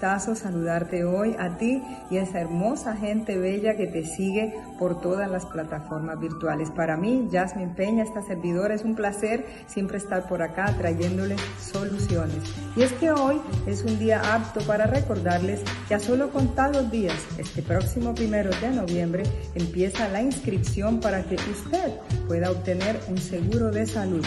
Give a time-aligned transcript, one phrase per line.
[0.00, 5.30] saludarte hoy a ti y a esa hermosa gente bella que te sigue por todas
[5.30, 6.70] las plataformas virtuales.
[6.70, 12.38] Para mí, Jasmine Peña, esta servidora, es un placer siempre estar por acá trayéndole soluciones.
[12.76, 17.18] Y es que hoy es un día apto para recordarles que a solo contados días,
[17.36, 19.24] este próximo primero de noviembre,
[19.54, 21.92] empieza la inscripción para que usted
[22.26, 24.24] pueda obtener un seguro de salud.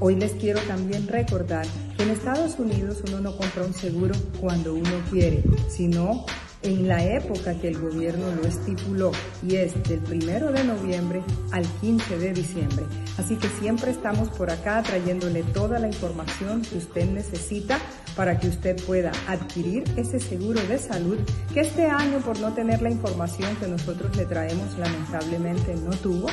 [0.00, 1.66] Hoy les quiero también recordar
[2.02, 6.24] en Estados Unidos uno no compra un seguro cuando uno quiere, sino
[6.62, 9.12] en la época que el gobierno lo estipuló
[9.46, 12.84] y es del primero de noviembre al 15 de diciembre.
[13.18, 17.78] Así que siempre estamos por acá trayéndole toda la información que usted necesita
[18.20, 21.16] para que usted pueda adquirir ese seguro de salud
[21.54, 26.26] que este año por no tener la información que nosotros le traemos lamentablemente no tuvo.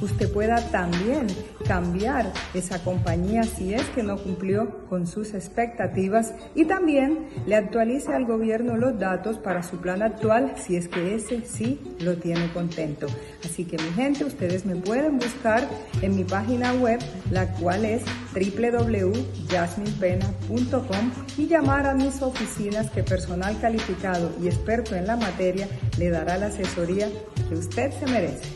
[0.00, 1.26] Usted pueda también
[1.66, 8.14] cambiar esa compañía si es que no cumplió con sus expectativas y también le actualice
[8.14, 12.52] al gobierno los datos para su plan actual si es que ese sí lo tiene
[12.52, 13.08] contento.
[13.44, 15.68] Así que mi gente, ustedes me pueden buscar
[16.02, 23.58] en mi página web, la cual es www.jasminepena.com y llamar a mis oficinas que personal
[23.60, 27.08] calificado y experto en la materia le dará la asesoría
[27.48, 28.48] que usted se merece.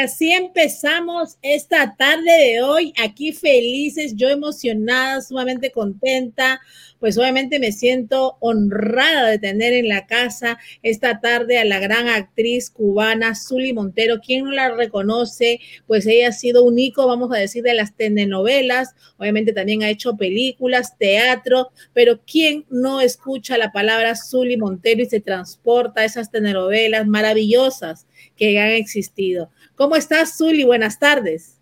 [0.00, 6.60] Así empezamos esta tarde de hoy, aquí felices, yo emocionada, sumamente contenta,
[7.00, 12.08] pues obviamente me siento honrada de tener en la casa esta tarde a la gran
[12.08, 14.20] actriz cubana Zully Montero.
[14.24, 15.60] ¿Quién no la reconoce?
[15.86, 19.90] Pues ella ha sido un icono, vamos a decir, de las telenovelas, obviamente también ha
[19.90, 26.04] hecho películas, teatro, pero ¿quién no escucha la palabra Zully Montero y se transporta a
[26.04, 28.06] esas telenovelas maravillosas
[28.36, 29.50] que han existido?
[29.74, 30.64] ¿Cómo estás, Zuli?
[30.64, 31.59] Buenas tardes.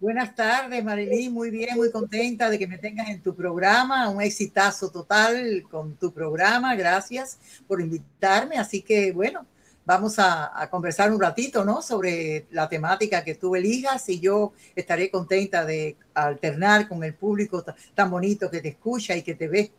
[0.00, 1.30] Buenas tardes, Marilyn.
[1.30, 4.08] Muy bien, muy contenta de que me tengas en tu programa.
[4.08, 6.74] Un exitazo total con tu programa.
[6.74, 7.38] Gracias
[7.68, 8.56] por invitarme.
[8.56, 9.44] Así que, bueno,
[9.84, 11.82] vamos a, conversar un ratito, ¿no?
[11.82, 17.62] Sobre la temática que tú elijas y yo estaré contenta de alternar con el público
[17.94, 19.70] tan bonito que te escucha y que te ve.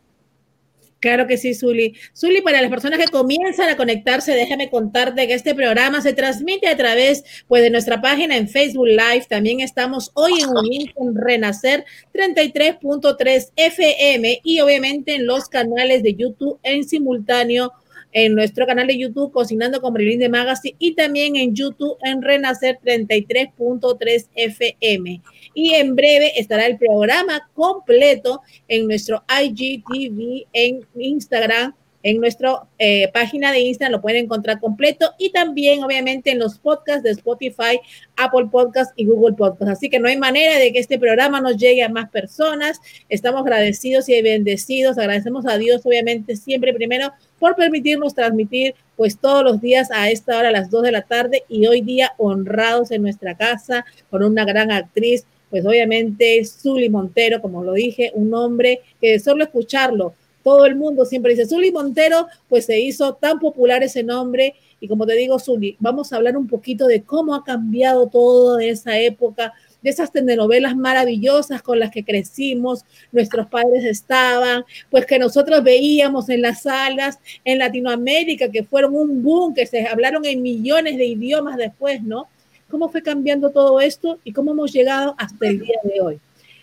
[1.02, 1.96] Claro que sí, Zuli.
[2.16, 6.68] Zuli, para las personas que comienzan a conectarse, déjame contarte que este programa se transmite
[6.68, 9.26] a través pues, de nuestra página en Facebook Live.
[9.28, 10.62] También estamos hoy en un
[10.94, 17.72] con Renacer 33.3 FM y obviamente en los canales de YouTube en simultáneo
[18.12, 22.22] en nuestro canal de YouTube Cocinando con Marilyn de Magazine y también en YouTube en
[22.22, 25.20] Renacer 33.3 FM.
[25.54, 33.08] Y en breve estará el programa completo en nuestro IGTV en Instagram en nuestra eh,
[33.12, 37.80] página de Instagram lo pueden encontrar completo y también obviamente en los podcasts de Spotify,
[38.16, 39.78] Apple Podcasts y Google Podcasts.
[39.78, 42.80] Así que no hay manera de que este programa nos llegue a más personas.
[43.08, 44.98] Estamos agradecidos y bendecidos.
[44.98, 50.38] Agradecemos a Dios obviamente siempre primero por permitirnos transmitir pues todos los días a esta
[50.38, 54.22] hora a las 2 de la tarde y hoy día honrados en nuestra casa con
[54.22, 60.14] una gran actriz pues obviamente Zully Montero, como lo dije, un hombre que solo escucharlo
[60.42, 64.54] todo el mundo siempre dice, Zuli Montero, pues se hizo tan popular ese nombre.
[64.80, 68.56] Y como te digo, Zuli, vamos a hablar un poquito de cómo ha cambiado todo
[68.56, 75.06] de esa época, de esas telenovelas maravillosas con las que crecimos, nuestros padres estaban, pues
[75.06, 80.24] que nosotros veíamos en las salas en Latinoamérica, que fueron un boom, que se hablaron
[80.24, 82.26] en millones de idiomas después, ¿no?
[82.72, 86.20] ¿Cómo fue cambiando todo esto y cómo hemos llegado hasta el día de hoy?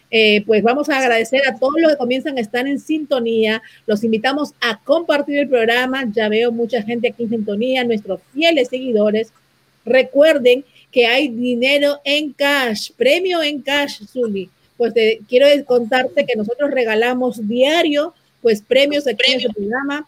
[0.09, 3.61] Eh, pues vamos a agradecer a todos los que comienzan a estar en sintonía.
[3.85, 6.11] Los invitamos a compartir el programa.
[6.11, 9.31] Ya veo mucha gente aquí en sintonía, nuestros fieles seguidores.
[9.85, 14.49] Recuerden que hay dinero en cash, premio en cash, Zuli.
[14.77, 14.95] Pues
[15.27, 20.07] quiero contarte que nosotros regalamos diario pues premios aquí en el programa,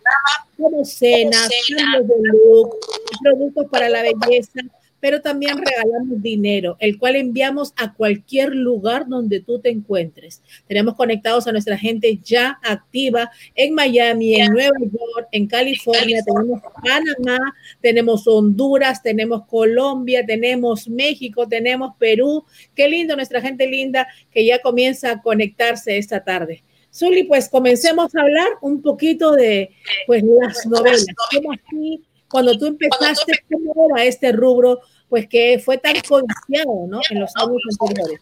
[0.57, 2.77] como cenas, de look,
[3.21, 4.62] productos para la belleza,
[5.01, 10.42] pero también regalamos dinero, el cual enviamos a cualquier lugar donde tú te encuentres.
[10.68, 16.62] Tenemos conectados a nuestra gente ya activa en Miami, en Nueva York, en California, tenemos
[16.83, 17.39] Panamá,
[17.81, 22.45] tenemos Honduras, tenemos Colombia, tenemos México, tenemos Perú.
[22.75, 26.63] Qué lindo nuestra gente linda que ya comienza a conectarse esta tarde.
[26.94, 29.71] Zuli, pues comencemos a hablar un poquito de
[30.06, 31.06] pues las novelas.
[31.33, 34.79] ¿Cómo así, cuando tú empezaste, cómo era este rubro,
[35.09, 36.99] pues que fue tan codiciado, ¿no?
[37.09, 38.21] En los años anteriores.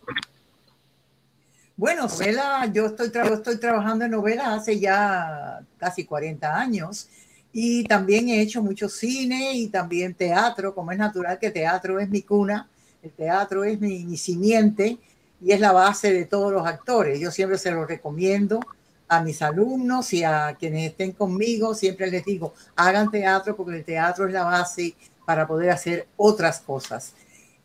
[1.78, 7.08] Bueno, novela, yo estoy, yo estoy trabajando en novelas hace ya casi 40 años
[7.54, 12.10] y también he hecho mucho cine y también teatro, como es natural que teatro es
[12.10, 12.68] mi cuna,
[13.02, 14.98] el teatro es mi, mi simiente
[15.42, 17.20] y es la base de todos los actores.
[17.20, 18.60] Yo siempre se lo recomiendo
[19.10, 23.84] a mis alumnos y a quienes estén conmigo, siempre les digo, hagan teatro porque el
[23.84, 24.96] teatro es la base
[25.26, 27.14] para poder hacer otras cosas.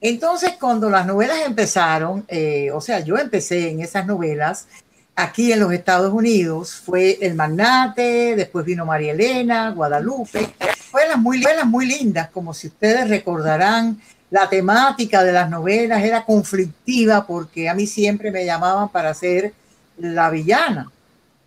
[0.00, 4.66] Entonces, cuando las novelas empezaron, eh, o sea, yo empecé en esas novelas
[5.14, 10.54] aquí en los Estados Unidos, fue El Magnate, después vino María Elena, Guadalupe,
[10.92, 14.00] novelas muy, novelas muy lindas, como si ustedes recordarán,
[14.30, 19.54] la temática de las novelas era conflictiva porque a mí siempre me llamaban para ser
[19.96, 20.90] la villana.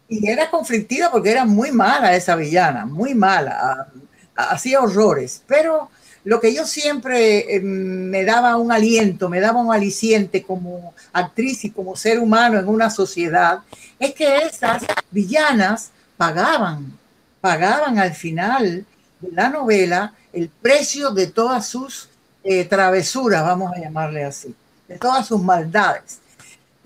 [0.09, 3.87] Y era conflictiva porque era muy mala esa villana, muy mala,
[4.35, 5.43] hacía horrores.
[5.47, 5.89] Pero
[6.23, 11.63] lo que yo siempre eh, me daba un aliento, me daba un aliciente como actriz
[11.65, 13.59] y como ser humano en una sociedad,
[13.97, 16.97] es que esas villanas pagaban,
[17.39, 18.85] pagaban al final
[19.21, 22.09] de la novela el precio de todas sus
[22.43, 24.53] eh, travesuras, vamos a llamarle así,
[24.87, 26.19] de todas sus maldades.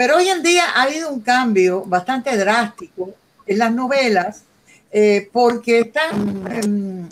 [0.01, 3.13] Pero hoy en día ha habido un cambio bastante drástico
[3.45, 4.45] en las novelas
[4.91, 7.07] eh, porque están em,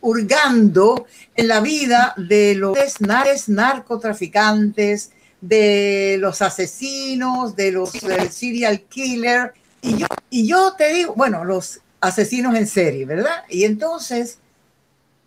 [0.00, 2.78] hurgando en la vida de los
[3.48, 5.10] narcotraficantes,
[5.40, 9.52] de los asesinos, de los serial killer.
[9.82, 13.42] Y yo, y yo te digo, bueno, los asesinos en serie, ¿verdad?
[13.48, 14.38] Y entonces,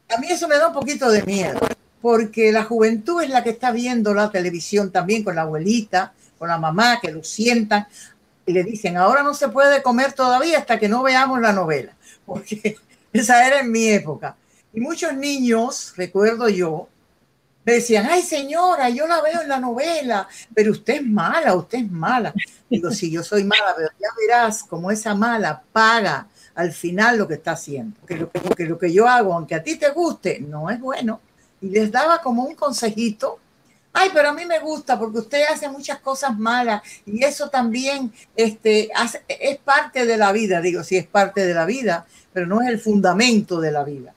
[0.07, 1.59] a mí eso me da un poquito de miedo,
[2.01, 6.49] porque la juventud es la que está viendo la televisión también con la abuelita, con
[6.49, 7.85] la mamá, que lo sientan
[8.47, 11.93] y le dicen, ahora no se puede comer todavía hasta que no veamos la novela,
[12.25, 12.77] porque
[13.13, 14.35] esa era en mi época.
[14.73, 16.89] Y muchos niños, recuerdo yo,
[17.63, 21.91] decían, ay señora, yo la veo en la novela, pero usted es mala, usted es
[21.91, 22.33] mala.
[22.67, 27.27] Digo, sí, yo soy mala, pero ya verás cómo esa mala paga al final lo
[27.27, 28.03] que está haciendo.
[28.07, 31.21] Que lo que, lo que yo hago, aunque a ti te guste, no es bueno
[31.61, 33.37] y les daba como un consejito.
[33.93, 38.11] Ay, pero a mí me gusta porque usted hace muchas cosas malas y eso también
[38.35, 38.89] este,
[39.27, 40.61] es parte de la vida.
[40.61, 44.13] Digo, sí es parte de la vida, pero no es el fundamento de la vida.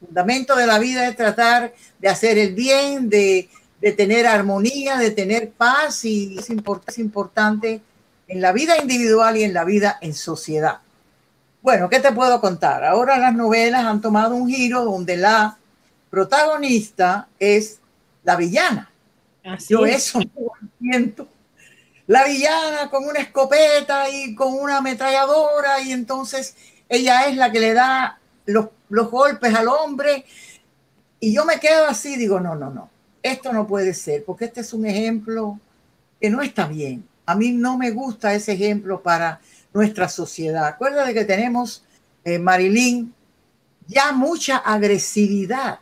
[0.00, 3.50] El fundamento de la vida es tratar de hacer el bien, de,
[3.96, 7.82] tener armonía, de tener paz y es, es importante
[8.26, 10.78] en la vida individual y en la vida en sociedad.
[11.62, 12.84] Bueno, ¿qué te puedo contar?
[12.84, 15.58] Ahora las novelas han tomado un giro donde la
[16.08, 17.80] protagonista es
[18.24, 18.89] la villana.
[19.68, 21.28] Yo eso no siento.
[22.06, 26.56] La villana con una escopeta y con una ametralladora y entonces
[26.88, 30.24] ella es la que le da los, los golpes al hombre
[31.20, 32.90] y yo me quedo así, digo, no, no, no,
[33.22, 35.60] esto no puede ser porque este es un ejemplo
[36.20, 37.06] que no está bien.
[37.26, 39.40] A mí no me gusta ese ejemplo para
[39.72, 40.66] nuestra sociedad.
[40.66, 41.84] Acuérdate que tenemos,
[42.24, 43.14] eh, Marilyn,
[43.86, 45.78] ya mucha agresividad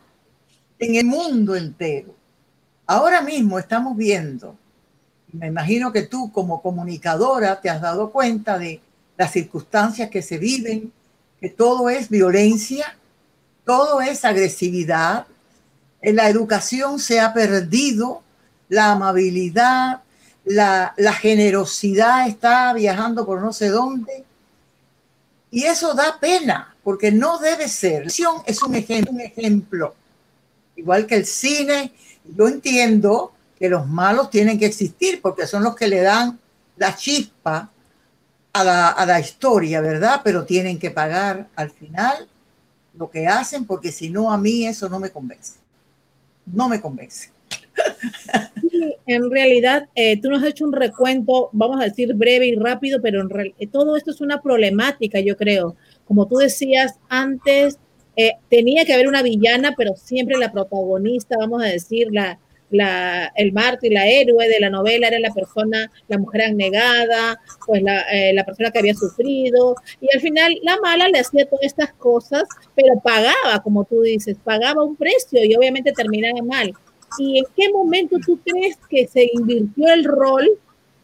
[0.77, 2.18] en el mundo entero.
[2.91, 4.57] Ahora mismo estamos viendo,
[5.33, 8.81] me imagino que tú como comunicadora te has dado cuenta de
[9.15, 10.91] las circunstancias que se viven,
[11.39, 12.97] que todo es violencia,
[13.63, 15.27] todo es agresividad,
[16.01, 18.23] en la educación se ha perdido
[18.69, 20.01] la amabilidad,
[20.43, 24.23] la, la generosidad está viajando por no sé dónde.
[25.51, 28.07] Y eso da pena, porque no debe ser.
[28.07, 29.93] Es un ejemplo, un ejemplo
[30.79, 31.93] igual que el cine.
[32.35, 36.39] Yo entiendo que los malos tienen que existir porque son los que le dan
[36.77, 37.71] la chispa
[38.53, 40.21] a la, a la historia, ¿verdad?
[40.23, 42.27] Pero tienen que pagar al final
[42.97, 45.59] lo que hacen porque si no a mí eso no me convence.
[46.45, 47.31] No me convence.
[49.05, 53.01] en realidad, eh, tú nos has hecho un recuento, vamos a decir breve y rápido,
[53.01, 55.75] pero en eh, todo esto es una problemática, yo creo.
[56.05, 57.77] Como tú decías antes,
[58.21, 62.37] eh, tenía que haber una villana, pero siempre la protagonista, vamos a decir, la,
[63.37, 68.01] el mártir, la héroe de la novela era la persona, la mujer anegada, pues la,
[68.11, 71.93] eh, la, persona que había sufrido, y al final la mala le hacía todas estas
[71.93, 72.43] cosas,
[72.75, 76.73] pero pagaba, como tú dices, pagaba un precio y obviamente terminaba mal.
[77.19, 80.45] ¿Y en qué momento tú crees que se invirtió el rol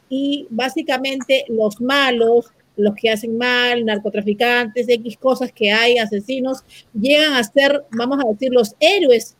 [0.09, 6.63] y básicamente los malos, los que hacen mal, narcotraficantes, X cosas que hay, asesinos,
[6.93, 9.35] llegan a ser, vamos a decir, los héroes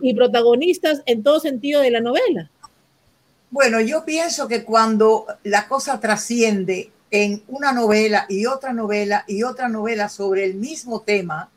[0.00, 2.50] y protagonistas en todo sentido de la novela.
[3.50, 9.42] Bueno, yo pienso que cuando la cosa trasciende en una novela y otra novela y
[9.42, 11.50] otra novela sobre el mismo tema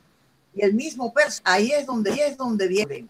[0.54, 3.06] y el mismo personaje, ahí es donde, ahí es donde viene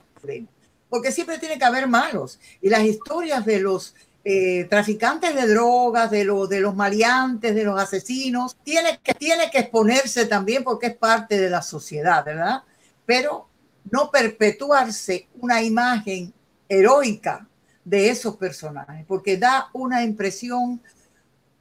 [0.89, 3.95] porque siempre tiene que haber malos y las historias de los
[4.31, 9.15] eh, traficantes de drogas, de, lo, de los maleantes, de los asesinos, tiene que,
[9.59, 12.62] exponerse también porque es parte de la sociedad, ¿verdad?
[13.07, 13.50] Pero
[13.89, 16.31] no perpetuarse una imagen
[16.67, 17.48] heroica
[17.83, 20.79] de esos personajes, porque da una impresión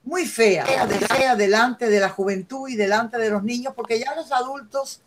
[0.05, 4.31] muy fea, fea delante de la juventud y delante de los niños, porque ya los
[4.31, 5.01] adultos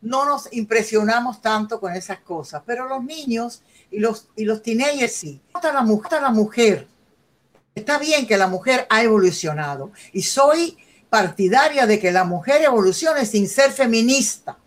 [0.00, 5.12] no nos impresionamos tanto con esas cosas, pero los niños y los, y los teenagers
[5.12, 5.42] sí.
[5.54, 6.91] Está la, mujer, la mujer.
[7.74, 10.76] Está bien que la mujer ha evolucionado y soy
[11.08, 14.58] partidaria de que la mujer evolucione sin ser feminista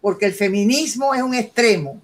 [0.00, 2.00] porque el feminismo es un extremo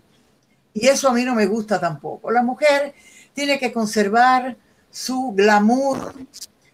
[0.73, 2.31] y eso a mí no me gusta tampoco.
[2.31, 2.95] La mujer
[3.35, 4.57] tiene que conservar
[4.91, 6.15] su glamour,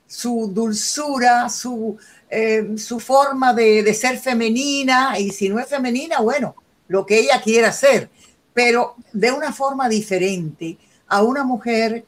[0.07, 1.97] su dulzura, su,
[2.29, 6.55] eh, su forma de, de, ser femenina y si no es femenina, bueno,
[6.89, 8.11] lo que ella quiera ser,
[8.53, 10.77] pero de una forma diferente
[11.09, 12.05] a una mujer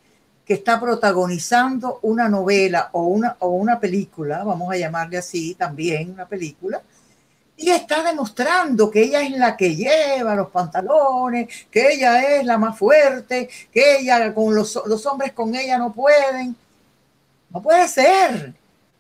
[0.47, 6.13] que está protagonizando una novela o una, o una película, vamos a llamarle así también,
[6.13, 6.81] una película,
[7.57, 12.59] y está demostrando que ella es la que lleva los pantalones, que ella es la
[12.59, 16.55] más fuerte, que ella con los, los hombres con ella no pueden.
[17.51, 18.53] No puede ser.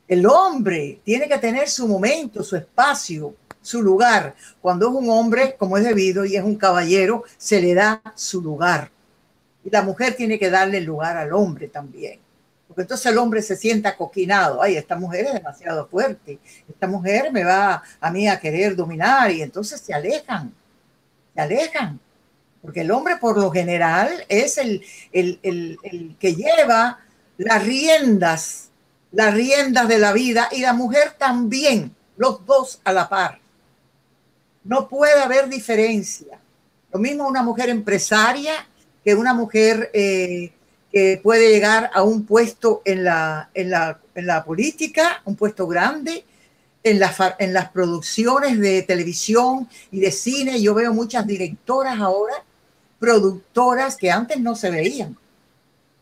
[0.08, 4.34] El hombre tiene que tener su momento, su espacio, su lugar.
[4.62, 8.40] Cuando es un hombre, como es debido, y es un caballero, se le da su
[8.40, 8.90] lugar.
[9.66, 12.20] Y la mujer tiene que darle lugar al hombre también.
[12.68, 17.32] Porque entonces el hombre se sienta coquinado, ay, esta mujer es demasiado fuerte, esta mujer
[17.32, 19.28] me va a mí a querer dominar.
[19.32, 20.54] Y entonces se alejan,
[21.34, 21.98] se alejan,
[22.62, 27.00] porque el hombre por lo general es el, el, el, el que lleva
[27.36, 28.68] las riendas,
[29.10, 30.48] las riendas de la vida.
[30.52, 33.40] Y la mujer también, los dos a la par.
[34.62, 36.38] No puede haber diferencia.
[36.92, 38.54] Lo mismo una mujer empresaria
[39.06, 40.50] que una mujer eh,
[40.90, 45.68] que puede llegar a un puesto en la, en la, en la política, un puesto
[45.68, 46.24] grande,
[46.82, 47.00] en,
[47.38, 50.60] en las producciones de televisión y de cine.
[50.60, 52.34] Yo veo muchas directoras ahora,
[52.98, 55.16] productoras que antes no se veían.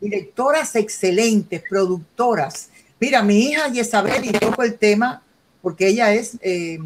[0.01, 2.69] Directoras excelentes, productoras.
[2.99, 5.21] Mira, mi hija Isabel, y toco el tema
[5.61, 6.79] porque ella es, eh,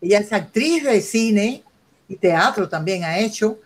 [0.00, 1.64] ella es actriz de cine
[2.08, 3.58] y teatro también ha hecho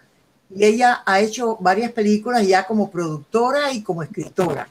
[0.50, 4.68] y ella ha hecho varias películas ya como productora y como escritora.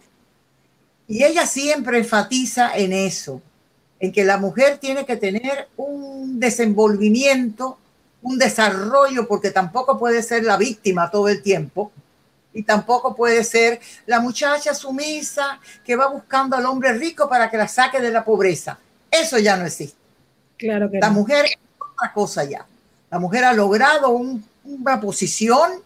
[1.07, 3.41] Y ella siempre enfatiza en eso,
[3.99, 7.77] en que la mujer tiene que tener un desenvolvimiento,
[8.21, 11.91] un desarrollo, porque tampoco puede ser la víctima todo el tiempo
[12.53, 17.57] y tampoco puede ser la muchacha sumisa que va buscando al hombre rico para que
[17.57, 18.79] la saque de la pobreza.
[19.09, 19.97] Eso ya no existe.
[20.57, 22.65] Claro que la mujer es otra cosa ya.
[23.09, 25.81] La mujer ha logrado un una posición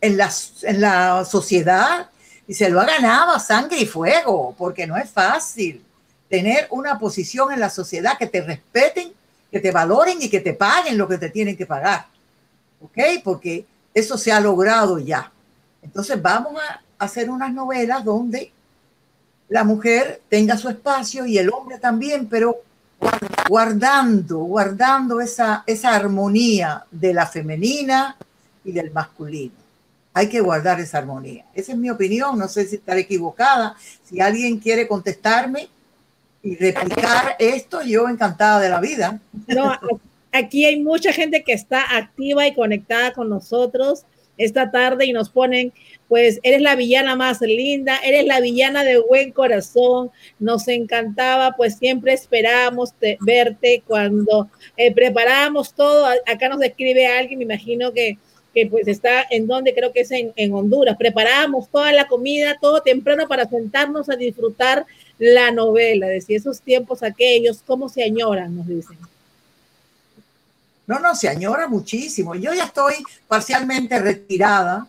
[0.00, 0.30] en la,
[0.62, 2.10] en la sociedad
[2.46, 5.84] y se lo ha ganado a sangre y fuego, porque no es fácil
[6.28, 9.12] tener una posición en la sociedad que te respeten,
[9.50, 12.06] que te valoren y que te paguen lo que te tienen que pagar.
[12.80, 12.98] ¿Ok?
[13.22, 15.30] Porque eso se ha logrado ya.
[15.82, 18.52] Entonces vamos a hacer unas novelas donde
[19.48, 22.56] la mujer tenga su espacio y el hombre también, pero
[23.48, 28.16] guardando, guardando esa, esa armonía de la femenina
[28.64, 29.54] y del masculino.
[30.14, 31.46] Hay que guardar esa armonía.
[31.54, 33.76] Esa es mi opinión, no sé si estaré equivocada.
[34.04, 35.68] Si alguien quiere contestarme
[36.42, 39.20] y replicar esto, yo encantada de la vida.
[39.46, 39.72] No,
[40.32, 44.04] aquí hay mucha gente que está activa y conectada con nosotros
[44.36, 45.72] esta tarde y nos ponen,
[46.12, 51.76] pues eres la villana más linda, eres la villana de buen corazón, nos encantaba, pues
[51.76, 58.18] siempre esperábamos verte cuando eh, preparábamos todo, acá nos escribe alguien, me imagino que,
[58.52, 62.58] que pues está en donde creo que es en, en Honduras, preparábamos toda la comida,
[62.60, 64.84] todo temprano para sentarnos a disfrutar
[65.18, 68.98] la novela, decir, esos tiempos aquellos, cómo se añoran, nos dicen.
[70.86, 72.34] No, no, se añora muchísimo.
[72.34, 74.88] Yo ya estoy parcialmente retirada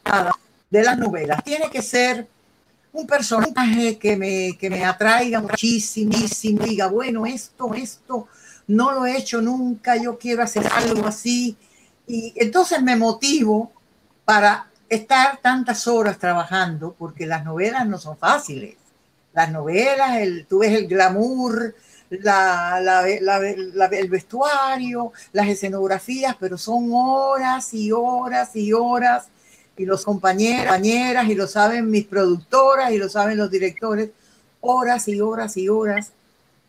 [0.73, 1.43] de las novelas.
[1.43, 2.27] Tiene que ser
[2.93, 6.17] un personaje que me, que me atraiga muchísimo,
[6.65, 8.27] diga, bueno, esto, esto,
[8.65, 11.55] no lo he hecho nunca, yo quiero hacer algo así.
[12.07, 13.71] Y entonces me motivo
[14.25, 18.75] para estar tantas horas trabajando, porque las novelas no son fáciles.
[19.31, 21.75] Las novelas, el, tú ves el glamour,
[22.09, 29.27] la, el vestuario, las escenografías, pero son horas y horas y horas,
[29.77, 34.11] y los compañeros, compañeras, y lo saben mis productoras, y lo saben los directores,
[34.61, 36.11] horas y horas y horas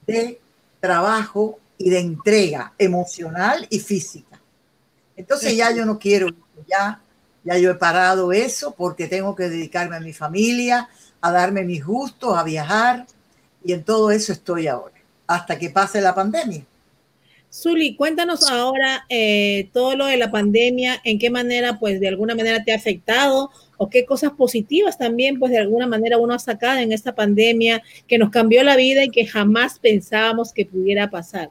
[0.06, 0.40] de
[0.80, 4.40] trabajo y de entrega emocional y física.
[5.16, 6.28] Entonces ya yo no quiero,
[6.68, 7.00] ya,
[7.44, 10.88] ya yo he parado eso porque tengo que dedicarme a mi familia,
[11.20, 13.06] a darme mis gustos, a viajar,
[13.62, 14.94] y en todo eso estoy ahora
[15.26, 16.64] hasta que pase la pandemia.
[17.54, 22.34] Zuli, cuéntanos ahora eh, todo lo de la pandemia, en qué manera, pues de alguna
[22.34, 26.40] manera te ha afectado o qué cosas positivas también, pues de alguna manera uno ha
[26.40, 31.10] sacado en esta pandemia que nos cambió la vida y que jamás pensábamos que pudiera
[31.10, 31.50] pasar.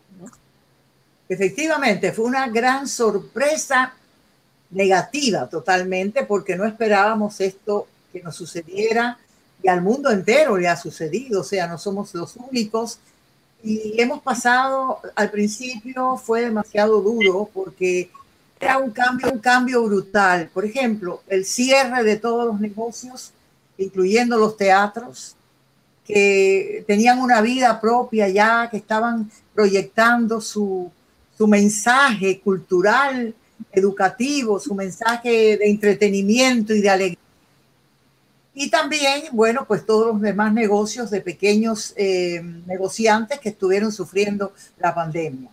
[1.30, 3.94] Efectivamente, fue una gran sorpresa
[4.72, 9.18] negativa totalmente porque no esperábamos esto que nos sucediera
[9.64, 13.00] y al mundo entero le ha sucedido, o sea, no somos los únicos
[13.64, 18.10] y hemos pasado, al principio fue demasiado duro porque
[18.60, 20.50] era un cambio, un cambio brutal.
[20.54, 23.32] Por ejemplo, el cierre de todos los negocios,
[23.78, 25.36] incluyendo los teatros,
[26.06, 30.92] que tenían una vida propia ya, que estaban proyectando su,
[31.38, 33.34] su mensaje cultural,
[33.72, 37.23] educativo, su mensaje de entretenimiento y de alegría
[38.56, 44.54] y también, bueno, pues todos los demás negocios de pequeños eh, negociantes que estuvieron sufriendo
[44.78, 45.50] la pandemia.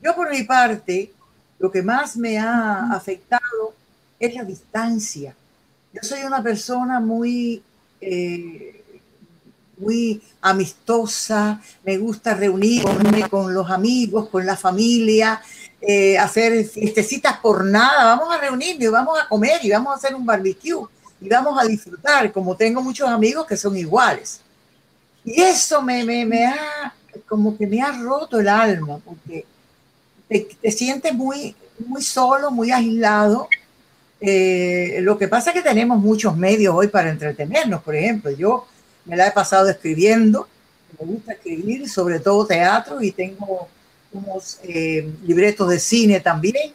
[0.00, 1.12] Yo por mi parte,
[1.58, 3.74] lo que más me ha afectado
[4.20, 5.34] es la distancia.
[5.92, 7.60] Yo soy una persona muy,
[8.00, 8.84] eh,
[9.78, 15.42] muy amistosa, me gusta reunirme con los amigos, con la familia,
[15.80, 20.14] eh, hacer fiestecitas por nada, vamos a reunirnos, vamos a comer y vamos a hacer
[20.14, 20.86] un barbecue
[21.20, 24.40] y vamos a disfrutar, como tengo muchos amigos que son iguales.
[25.24, 26.94] Y eso me, me, me ha,
[27.26, 29.46] como que me ha roto el alma, porque
[30.28, 31.54] te, sientes muy,
[31.86, 33.48] muy solo, muy aislado.
[34.20, 38.66] Eh, lo que pasa es que tenemos muchos medios hoy para entretenernos, por ejemplo, yo
[39.04, 40.48] me la he pasado escribiendo,
[40.98, 43.68] me gusta escribir, sobre todo teatro, y tengo
[44.12, 46.72] unos eh, libretos de cine también,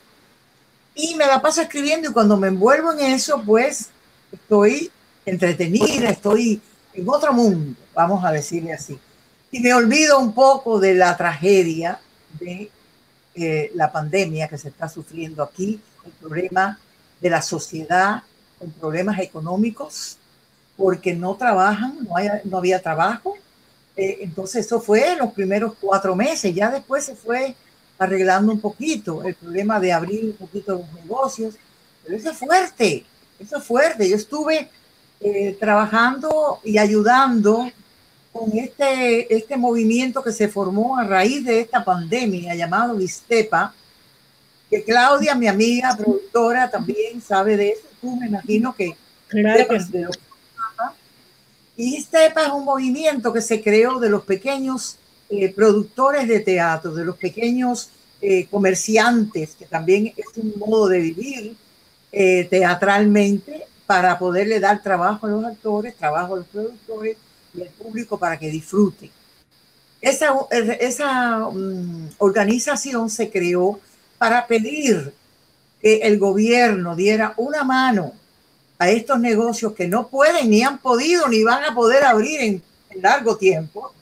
[0.94, 3.90] y me la paso escribiendo y cuando me envuelvo en eso, pues
[4.32, 4.92] estoy
[5.26, 6.62] entretenida, estoy
[6.94, 8.98] en otro mundo, vamos a decirle así.
[9.52, 12.00] Y me olvido un poco de la tragedia
[12.40, 12.70] de
[13.36, 16.80] eh, la pandemia que se está sufriendo aquí, el problema
[17.20, 18.24] de la sociedad,
[18.58, 20.18] con problemas económicos,
[20.78, 22.16] porque no trabajan, no,
[22.46, 23.36] no había trabajo.
[23.96, 27.56] Eh, entonces eso fue los primeros cuatro meses, ya después se fue
[27.98, 31.56] arreglando un poquito el problema de abrir un poquito los negocios,
[32.04, 33.06] pero eso es fuerte,
[33.40, 34.10] eso es fuerte.
[34.10, 34.70] Yo estuve
[35.20, 37.72] eh, trabajando y ayudando
[38.32, 43.74] con este, este movimiento que se formó a raíz de esta pandemia llamado Vistepa,
[44.70, 47.88] que Claudia, mi amiga productora, también sabe de eso.
[48.02, 48.96] Tú me imagino que...
[49.28, 49.68] Claro
[51.80, 54.98] y Vistepa es un movimiento que se creó de los pequeños
[55.30, 57.90] eh, productores de teatro, de los pequeños
[58.22, 61.56] eh, comerciantes, que también es un modo de vivir,
[62.12, 67.18] eh, teatralmente para poderle dar trabajo a los actores, trabajo a los productores
[67.54, 69.10] y al público para que disfruten.
[70.02, 73.80] Esa, esa mm, organización se creó
[74.18, 75.14] para pedir
[75.82, 78.14] que el gobierno diera una mano
[78.78, 82.64] a estos negocios que no pueden, ni han podido, ni van a poder abrir en,
[83.02, 83.94] largo tiempo,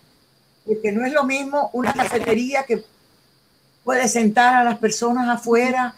[0.65, 2.83] porque no es lo mismo una cafetería que
[3.83, 5.93] puede sentar a las personas afuera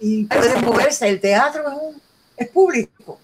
[0.00, 1.08] y, pueden moverse.
[1.08, 2.02] El teatro es, un,
[2.36, 3.18] es público.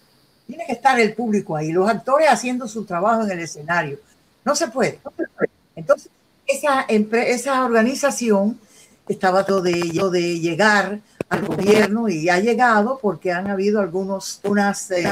[0.46, 3.98] Tiene que estar el público ahí, los actores haciendo su trabajo en el escenario.
[4.44, 5.00] No se puede.
[5.74, 6.10] Entonces,
[6.46, 8.58] esa, esa organización
[9.08, 15.04] estaba todo de, llegar al gobierno y ha llegado porque han habido algunos, unas, eh,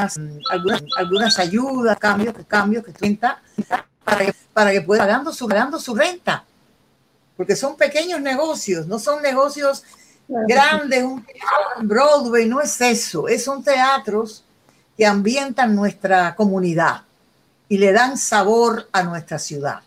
[0.51, 3.43] algunas, algunas ayudas, cambios, cambios que cuenta
[4.05, 6.45] para que, para que pueda pagando su, pagando su renta.
[7.37, 9.83] Porque son pequeños negocios, no son negocios
[10.29, 14.45] grande, un teatro en Broadway, no es eso, es, son teatros
[14.97, 17.03] que ambientan nuestra comunidad
[17.69, 19.81] y le dan sabor a nuestra ciudad.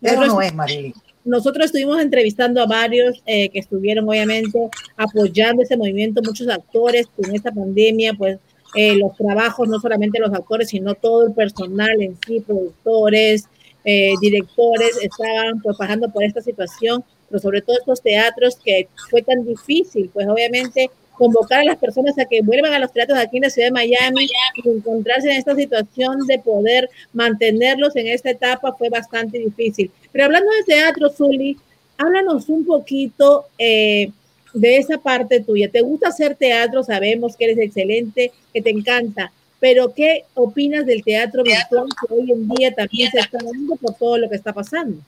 [0.00, 0.94] Eso no es, Marilyn.
[1.24, 7.28] Nosotros estuvimos entrevistando a varios eh, que estuvieron obviamente apoyando ese movimiento, muchos actores que
[7.28, 8.38] en esta pandemia pues
[8.74, 13.48] eh, los trabajos, no solamente los actores, sino todo el personal en sí, productores,
[13.84, 19.22] eh, directores, estaban pues pasando por esta situación, pero sobre todo estos teatros que fue
[19.22, 23.38] tan difícil, pues obviamente convocar a las personas a que vuelvan a los teatros aquí
[23.38, 24.28] en la ciudad de Miami
[24.62, 29.90] y encontrarse en esta situación de poder mantenerlos en esta etapa fue bastante difícil.
[30.12, 31.56] Pero hablando de teatro, Zully,
[31.96, 34.12] háblanos un poquito eh,
[34.54, 35.68] de esa parte tuya.
[35.68, 36.84] ¿Te gusta hacer teatro?
[36.84, 42.30] Sabemos que eres excelente, que te encanta, pero ¿qué opinas del teatro virtual que hoy
[42.30, 45.02] en día también se está dando por todo lo que está pasando?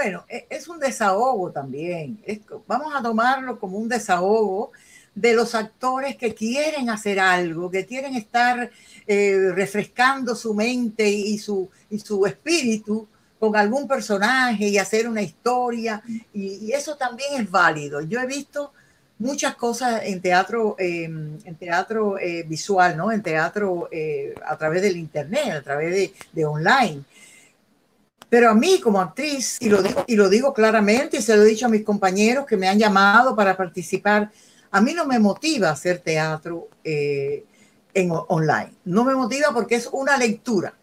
[0.00, 2.22] Bueno, e, es un desahogo también.
[2.68, 4.70] vamos a tomarlo como un desahogo
[5.12, 8.70] de los actores que quieren hacer algo, que quieren estar
[9.08, 11.68] eh, refrescando su mente y su,
[12.24, 13.08] espíritu
[13.40, 16.00] con algún personaje y hacer una historia.
[16.32, 18.00] Y, eso también es válido.
[18.00, 18.72] Yo he visto
[19.18, 23.10] muchas cosas en teatro, em, en teatro eh, visual, ¿no?
[23.10, 27.02] En teatro eh, a través del internet, a través de, de online
[28.28, 31.42] pero a mí como actriz, y lo, digo, y lo digo claramente, y se lo
[31.42, 34.30] he dicho a mis compañeros que me han llamado para participar,
[34.70, 37.44] a mí no me motiva hacer teatro eh,
[37.94, 38.72] en online.
[38.84, 40.74] No me motiva porque es una lectura.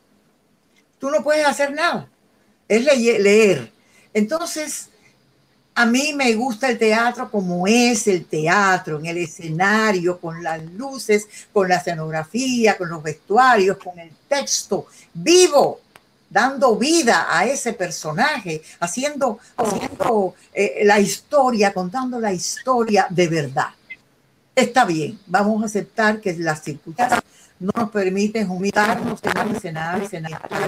[0.97, 2.09] Tú no puedes hacer nada.
[2.67, 3.71] Es leer.
[4.11, 4.89] Entonces,
[5.75, 10.63] a mí me gusta el teatro como es el teatro, en el escenario, con las
[10.63, 15.81] luces, con la escenografía, con los vestuarios, con el texto vivo
[16.29, 19.39] dando vida a ese personaje, haciendo,
[20.53, 23.69] eh, la historia, contando la historia de verdad.
[24.55, 27.21] Está bien, vamos a aceptar que las circunstancias
[27.59, 30.07] no nos permiten juntarnos en escenario,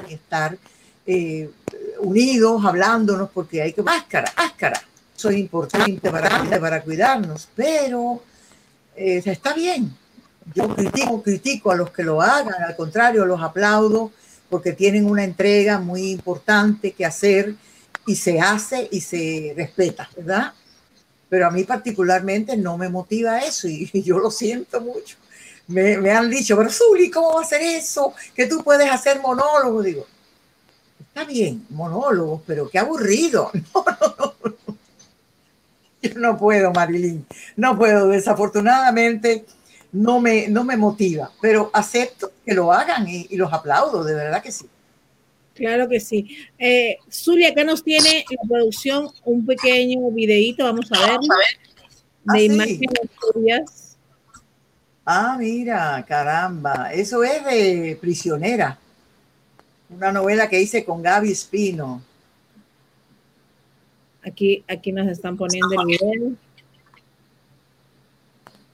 [0.08, 0.58] y estar
[1.06, 1.50] eh,
[2.00, 4.82] unidos, hablándonos, porque hay que máscara, máscara.
[5.16, 8.22] Eso es importante para, para cuidarnos, pero
[8.96, 9.96] eh, está bien.
[10.54, 14.12] Yo critico, critico a los que lo hagan, al contrario, los aplaudo
[14.50, 17.56] porque tienen una entrega muy importante que hacer
[18.06, 20.54] y se hace y se respeta, ¿verdad?
[21.30, 25.18] Pero a mí particularmente no me motiva eso y, yo lo siento mucho.
[25.68, 28.14] Me, han dicho, pero Zuli, ¿cómo va a hacer eso?
[28.34, 29.84] Que tú puedes hacer monólogos.
[29.84, 30.08] Digo,
[31.00, 33.52] está bien, monólogos, pero qué aburrido.
[33.74, 34.78] No, no, no.
[36.02, 38.08] Yo no puedo, Marilyn, no puedo.
[38.08, 39.46] Desafortunadamente,
[39.98, 44.44] no me, no me motiva, pero acepto que lo hagan y, los aplaudo, de verdad
[44.44, 44.66] que sí.
[45.56, 46.38] Claro que sí.
[46.60, 51.20] Eh, Zulia, acá nos tiene la producción un pequeño videíto, vamos a ver,
[52.28, 53.98] ah, de imágenes
[55.04, 58.78] Ah, mira, caramba, eso es de Prisionera,
[59.90, 62.04] una novela que hice con Gaby Espino.
[64.22, 66.47] Aquí, aquí nos están poniendo el video.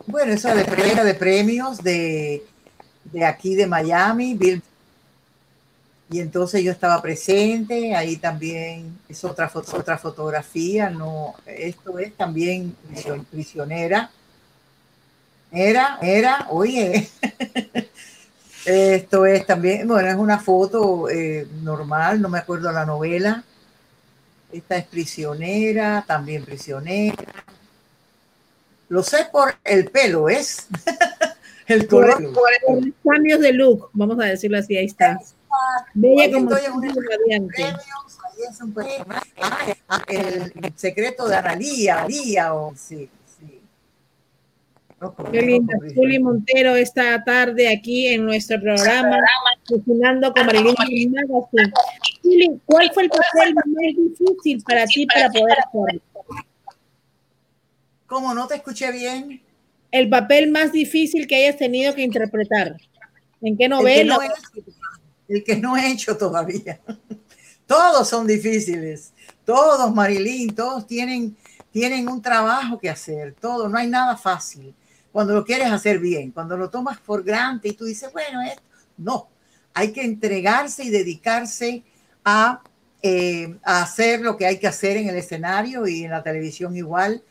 [0.05, 2.43] Bueno, esa de, de premios de,
[3.05, 4.37] de aquí de Miami,
[6.09, 12.75] y entonces yo estaba presente, ahí también es otra, otra fotografía, no, esto es también
[13.31, 14.11] prisionera.
[15.51, 17.09] Era, era, oye,
[18.65, 23.43] esto es también, bueno, es una foto eh, normal, no me acuerdo la novela.
[24.51, 27.15] Esta es prisionera, también prisionera.
[28.89, 30.67] Lo sé por el pelo, ¿es?
[31.67, 32.17] el color.
[32.33, 35.19] Por, los cambios de look, vamos a decirlo así, ahí está.
[35.93, 36.49] Bella como
[40.07, 43.61] el secreto de Analía, Lía, o sí, sí.
[45.31, 49.17] Qué linda, Juli Montero esta tarde aquí en nuestro programa,
[49.67, 50.75] cocinando con Marilyn
[52.21, 53.65] Juli, ¿cuál fue el papel más
[53.95, 56.01] difícil para ti para poder hacerlo?
[58.13, 59.41] ¿Cómo no te escuché bien?
[59.89, 62.77] El papel más difícil que hayas tenido que interpretar.
[63.41, 64.19] ¿En qué novela?
[65.27, 66.79] El que no he, hecho todavía.
[67.65, 69.13] Todos son difíciles.
[69.43, 71.35] Todos, Marilyn, todos tienen,
[71.71, 73.33] tienen un trabajo que hacer.
[73.33, 74.75] Todo, no hay nada fácil.
[75.11, 78.61] Cuando lo quieres hacer bien, cuando lo tomas por grande y tú dices, bueno, esto,
[78.95, 79.27] no.
[79.73, 81.83] Hay que entregarse y dedicarse
[82.23, 82.61] a,
[83.01, 86.77] eh, a hacer lo que hay que hacer en el escenario y en la televisión
[86.77, 87.23] igual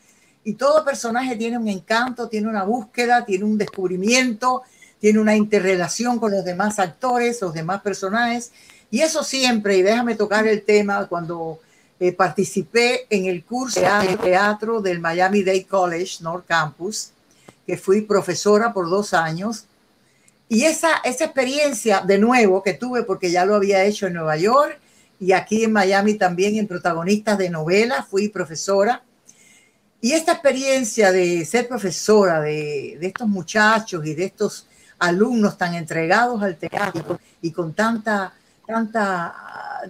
[0.43, 4.63] y todo personaje tiene un encanto, tiene una búsqueda, tiene un descubrimiento,
[4.99, 8.51] tiene una interrelación con los demás actores, los demás personajes.
[8.91, 11.59] Y eso siempre, y déjame tocar el tema, cuando
[11.99, 17.11] eh, participé en el curso de teatro del Miami Dade College, North Campus,
[17.65, 19.65] que fui profesora por dos años.
[20.49, 24.35] Y esa, esa experiencia de nuevo que tuve, porque ya lo había hecho en Nueva
[24.37, 24.77] York
[25.19, 29.03] y aquí en Miami también en protagonistas de novelas, fui profesora
[30.03, 34.67] Y esta experiencia de ser profesora de, estos muchachos y de estos
[34.99, 38.33] alumnos tan entregados al teatro y con tanta,
[38.67, 39.33] tanta,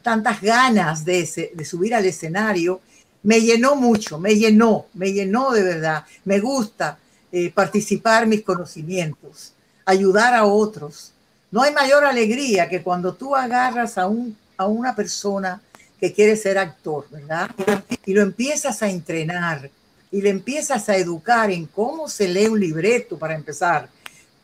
[0.04, 2.80] tantas ganas de, de subir al escenario,
[3.23, 6.06] me llenó mucho, me llenó, me llenó de verdad.
[6.26, 6.99] Me gusta
[7.32, 11.12] eh, participar mis conocimientos, ayudar a otros.
[11.49, 15.60] No hay mayor alegría que cuando tú agarras a, un, a una persona
[15.99, 17.49] que quiere ser actor, ¿verdad?
[18.06, 19.71] Y lo empiezas a entrenar
[20.13, 23.89] y le empiezas a educar en cómo se lee un libreto para empezar,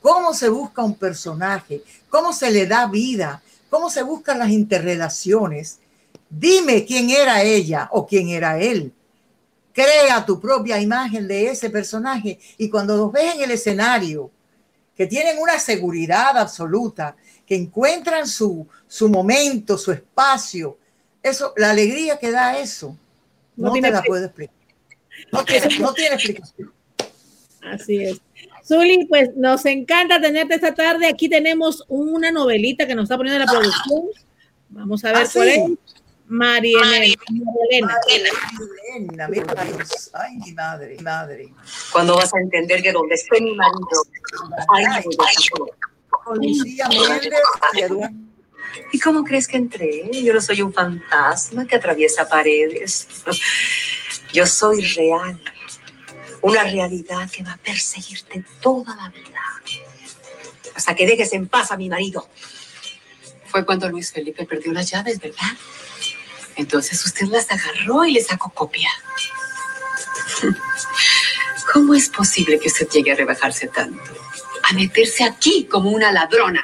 [0.01, 5.77] cómo se busca un personaje, cómo se le da vida, cómo se buscan las interrelaciones.
[6.27, 8.91] Dime quién era ella o quién era él.
[9.71, 14.31] Crea tu propia imagen de ese personaje y cuando los ves en el escenario,
[14.95, 20.79] que tienen una seguridad absoluta, que encuentran su, su momento, su espacio,
[21.21, 22.97] eso, la alegría que da eso,
[23.55, 24.58] no, te la puedo explicar.
[25.31, 26.73] No tiene, no tiene explicación.
[27.61, 28.21] Así es.
[28.65, 31.07] Zuli, pues nos encanta tenerte esta tarde.
[31.07, 34.03] Aquí tenemos una novelita que nos está poniendo la producción.
[34.69, 35.59] Vamos a ver ¿Ah, cuál es.
[36.27, 37.15] Marielena.
[37.31, 37.97] Marielena,
[40.13, 41.53] Ay, mi madre, mi madre.
[41.91, 44.05] Cuando vas a entender que donde esté mi marido,
[44.75, 45.03] ay,
[46.23, 47.31] Con Lucía Méndez
[47.73, 48.15] y Eduardo.
[48.91, 50.09] ¿Y cómo crees que entré?
[50.23, 53.07] Yo no soy un fantasma que atraviesa paredes.
[54.31, 55.39] Yo soy real
[56.41, 59.41] una realidad que va a perseguirte toda la vida.
[60.75, 62.29] Hasta que dejes en paz a mi marido.
[63.47, 65.57] Fue cuando Luis Felipe perdió las llaves, ¿verdad?
[66.55, 68.89] Entonces usted las agarró y le sacó copia.
[71.73, 74.13] ¿Cómo es posible que usted llegue a rebajarse tanto?
[74.63, 76.63] A meterse aquí como una ladrona.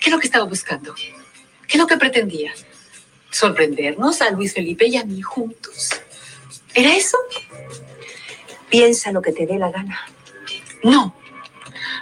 [0.00, 0.94] ¿Qué es lo que estaba buscando?
[0.94, 1.14] ¿Qué
[1.68, 2.52] es lo que pretendía?
[3.30, 5.90] ¿Sorprendernos a Luis Felipe y a mí juntos?
[6.74, 7.18] ¿Era eso?
[8.68, 10.06] Piensa lo que te dé la gana.
[10.82, 11.16] No,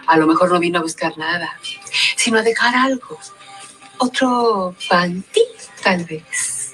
[0.07, 1.59] a lo mejor no vino a buscar nada,
[2.17, 3.19] sino a dejar algo.
[3.99, 5.43] Otro panty,
[5.83, 6.73] tal vez.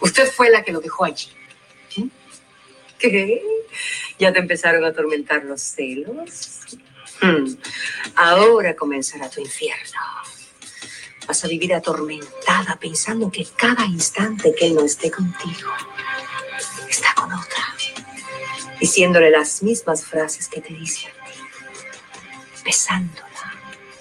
[0.00, 1.28] Usted fue la que lo dejó allí.
[2.98, 3.42] ¿Qué?
[4.18, 6.78] ¿Ya te empezaron a atormentar los celos?
[7.20, 7.54] Hmm.
[8.16, 10.00] Ahora comenzará tu infierno.
[11.28, 15.70] Vas a vivir atormentada pensando que cada instante que él no esté contigo
[16.88, 17.76] está con otra,
[18.80, 21.38] diciéndole las mismas frases que te dice a ti,
[22.64, 23.28] besándola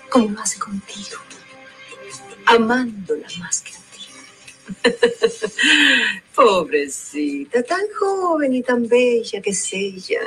[0.09, 1.17] como lo hace contigo,
[2.45, 4.95] amándola más que a ti.
[6.33, 10.21] Pobrecita, tan joven y tan bella que es ella.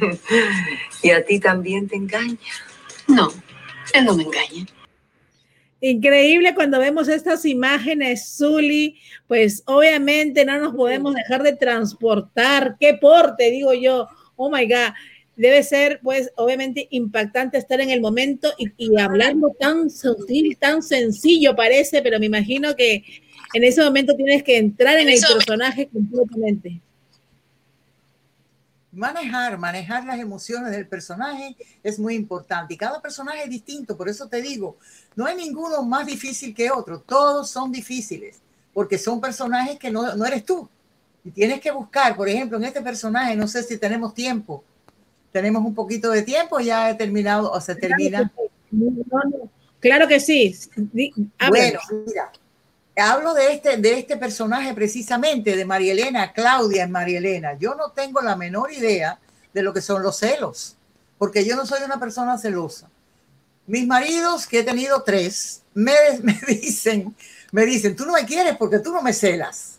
[0.00, 0.18] ¿eh?
[1.02, 2.38] Y a ti también te engaña.
[3.06, 3.30] No,
[3.92, 4.66] él no me engaña.
[5.88, 8.96] Increíble cuando vemos estas imágenes, Zuli,
[9.28, 12.76] pues obviamente no nos podemos dejar de transportar.
[12.80, 14.08] Qué porte, digo yo.
[14.34, 14.94] Oh my God.
[15.36, 20.82] Debe ser, pues, obviamente impactante estar en el momento y, y hablando tan sutil, tan
[20.82, 23.04] sencillo parece, pero me imagino que
[23.54, 26.80] en ese momento tienes que entrar en el personaje completamente
[28.96, 34.08] manejar, manejar las emociones del personaje es muy importante y cada personaje es distinto, por
[34.08, 34.78] eso te digo,
[35.14, 38.40] no hay ninguno más difícil que otro, todos son difíciles
[38.72, 40.68] porque son personajes que no, no eres tú
[41.24, 44.64] y tienes que buscar, por ejemplo, en este personaje, no sé si tenemos tiempo,
[45.30, 48.32] tenemos un poquito de tiempo, ya he terminado o se termina.
[49.80, 50.56] Claro que sí.
[51.48, 52.32] Bueno, mira,
[53.02, 57.54] hablo de este, de este personaje precisamente, de María Elena, Claudia en María Elena.
[57.58, 59.18] Yo no tengo la menor idea
[59.52, 60.76] de lo que son los celos,
[61.18, 62.88] porque yo no soy una persona celosa.
[63.66, 67.14] Mis maridos, que he tenido tres, me, me dicen,
[67.52, 69.78] me dicen, tú no me quieres porque tú no me celas.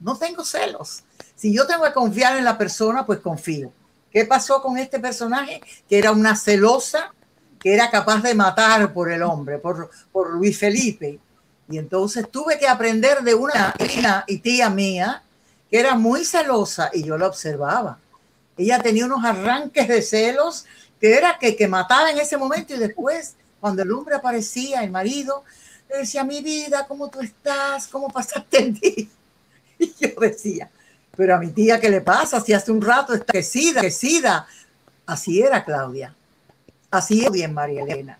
[0.00, 1.04] No tengo celos.
[1.36, 3.72] Si yo tengo que confiar en la persona, pues confío.
[4.10, 5.60] ¿Qué pasó con este personaje?
[5.88, 7.12] Que era una celosa,
[7.60, 11.20] que era capaz de matar por el hombre, por, por Luis Felipe
[11.68, 15.22] y entonces tuve que aprender de una hija y tía mía
[15.70, 17.98] que era muy celosa y yo la observaba.
[18.56, 20.64] Ella tenía unos arranques de celos
[20.98, 24.90] que era que, que mataba en ese momento y después, cuando el hombre aparecía, el
[24.90, 25.44] marido,
[25.90, 27.86] le decía, mi vida, ¿cómo tú estás?
[27.86, 29.06] ¿Cómo pasaste el día?
[29.80, 30.68] Y yo decía,
[31.16, 32.40] pero a mi tía, ¿qué le pasa?
[32.40, 33.44] Si hace un rato está que
[35.06, 36.12] Así era Claudia.
[36.90, 38.18] Así es bien María Elena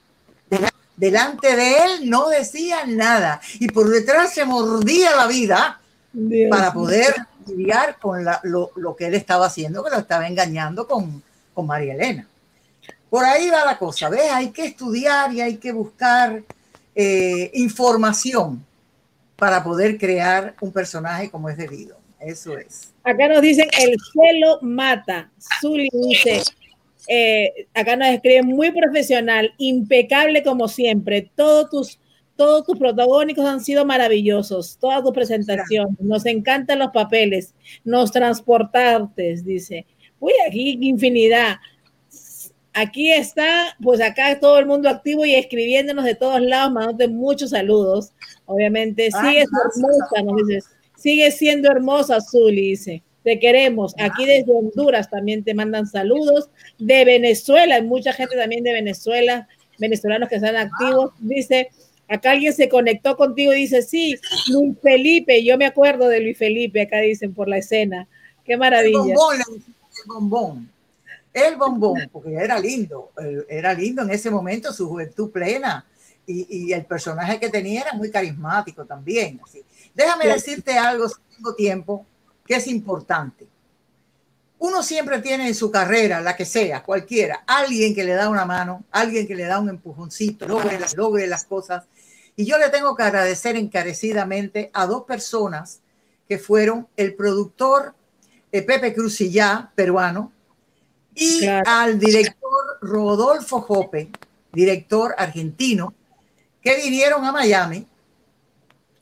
[0.99, 5.81] delante de él no decía nada y por detrás se mordía la vida
[6.51, 7.15] para poder
[7.47, 11.23] lidiar con lo, que él estaba haciendo, que lo estaba engañando con,
[11.55, 12.27] con María Elena.
[13.09, 14.31] Por ahí va la cosa, ¿ves?
[14.33, 16.43] Hay que estudiar y hay que buscar
[16.95, 18.65] eh, información
[19.37, 21.97] para poder crear un personaje como es debido.
[22.21, 22.93] eso es.
[23.05, 25.31] Acá nos dicen, el cielo mata.
[25.61, 26.43] Zuli dice,
[27.07, 31.31] eh, acá nos escribe muy profesional, impecable como siempre.
[31.35, 32.01] Todos tus,
[32.37, 35.99] todos tus protagónicos han sido maravillosos, todas tus presentaciones.
[36.01, 39.87] Nos encantan los papeles, nos transportaste, dice.
[40.19, 41.57] Uy, aquí infinidad.
[42.75, 47.51] Aquí está, pues acá todo el mundo activo y escribiéndonos de todos lados, mandándote muchos
[47.51, 48.13] saludos.
[48.47, 50.63] Obviamente, sigue hermosa,
[50.97, 53.03] sigue siendo hermosa, Zuli, dice.
[53.29, 53.95] Te queremos.
[53.99, 56.49] Aquí desde Honduras también te mandan saludos.
[56.79, 59.47] De Venezuela, hay mucha gente también de Venezuela,
[59.79, 61.13] venezolanos que están activos.
[61.19, 61.69] Dice,
[62.09, 64.17] acá alguien se conectó contigo y dice, sí,
[64.51, 68.09] Luis Felipe, yo me acuerdo de Luis Felipe, acá dicen por la escena.
[68.47, 68.99] Qué maravilla.
[68.99, 70.73] El bombón, el bombón.
[71.35, 73.13] El bombón, porque era lindo,
[73.47, 75.85] era lindo en ese momento, su juventud plena.
[76.27, 79.39] Y, el personaje que tenía era muy carismático también.
[79.95, 82.07] Déjame decirte algo, si tengo tiempo,
[82.49, 83.47] que es importante.
[84.59, 88.47] Uno siempre tiene en su carrera, la que sea, cualquiera, alguien que le da una
[88.47, 91.85] mano, alguien que le da un empujoncito, logre las, logre las cosas.
[92.35, 95.81] Y yo le tengo que agradecer encarecidamente a dos personas
[96.27, 97.95] que fueron el productor
[98.51, 100.33] eh, Pepe Cruzillá, peruano,
[101.15, 104.11] y al director Rodolfo Jope,
[104.53, 105.93] director argentino,
[106.63, 107.87] que vinieron a Miami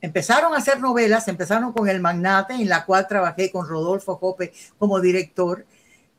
[0.01, 4.53] empezaron a hacer novelas, empezaron con El Magnate, en la cual trabajé con Rodolfo Jope
[4.77, 5.65] como director,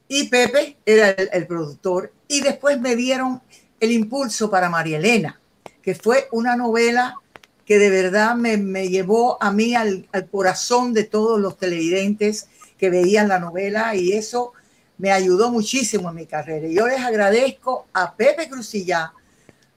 [0.08, 3.42] y Pepe era el, productor, y después me dieron
[3.78, 5.40] el impulso para María Elena,
[5.82, 7.16] que fue una novela
[7.64, 12.48] que de verdad me, me llevó a mí al, al, corazón de todos los televidentes
[12.78, 14.52] que veían la novela, y eso
[14.96, 16.66] me ayudó muchísimo en mi carrera.
[16.66, 19.12] Y yo les agradezco a Pepe Cruzilla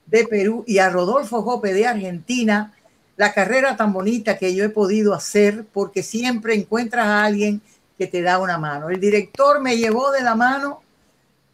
[0.06, 2.74] de Perú y a Rodolfo Jope de Argentina,
[3.22, 7.62] la carrera tan bonita que yo he podido hacer porque siempre encuentras a alguien
[7.96, 8.90] que te da una mano.
[8.90, 10.82] El director me llevó de la mano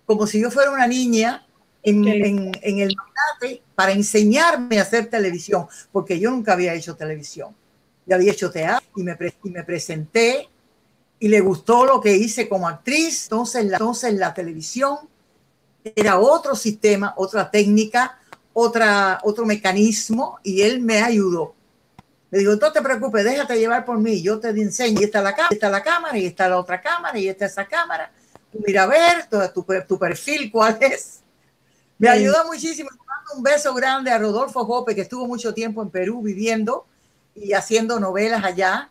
[0.06, 1.46] como si yo fuera una niña
[1.82, 7.54] en, el magnate para enseñarme a hacer televisión, porque yo nunca había hecho televisión.
[8.06, 10.48] Yo había hecho teatro y me, y me presenté
[11.20, 13.24] y le gustó lo que hice como actriz.
[13.24, 14.96] Entonces la, entonces la televisión
[15.84, 18.18] era otro sistema, otra técnica,
[18.54, 21.57] otra, otro mecanismo y él me ayudó.
[22.30, 25.34] Le digo, no te preocupes, déjate llevar por mí, yo te enseño, y está la,
[25.50, 28.12] está la cámara, y está la otra cámara, y está esa cámara.
[28.52, 31.20] Tú mira a ver tu, tu, perfil, cuál es.
[31.96, 32.90] Me ayudó muchísimo.
[32.90, 36.86] Mando un beso grande a Rodolfo Jope, que estuvo mucho tiempo en Perú viviendo
[37.34, 38.90] y haciendo novelas allá.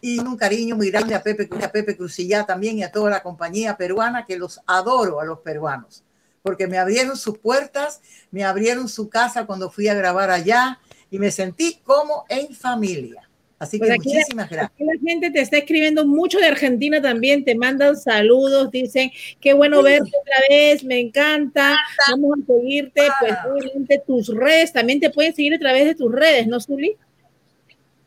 [0.00, 3.22] Y un cariño muy grande a Pepe, a Pepe Cruzillá también y a toda la
[3.22, 6.04] compañía peruana, que los adoro a los peruanos
[6.40, 10.78] porque me abrieron sus puertas, me abrieron su casa cuando fui a grabar allá
[11.10, 13.28] y me sentí como en familia.
[13.58, 14.78] Así que pues muchísimas gracias.
[14.78, 19.82] la gente te está escribiendo mucho de Argentina también, te mandan saludos, dicen, qué bueno
[19.82, 21.76] verte otra vez, me encanta,
[22.08, 23.48] vamos a seguirte, pues ah.
[23.52, 26.96] obviamente tus redes, también te pueden seguir a través de tus redes, ¿no, Zuli?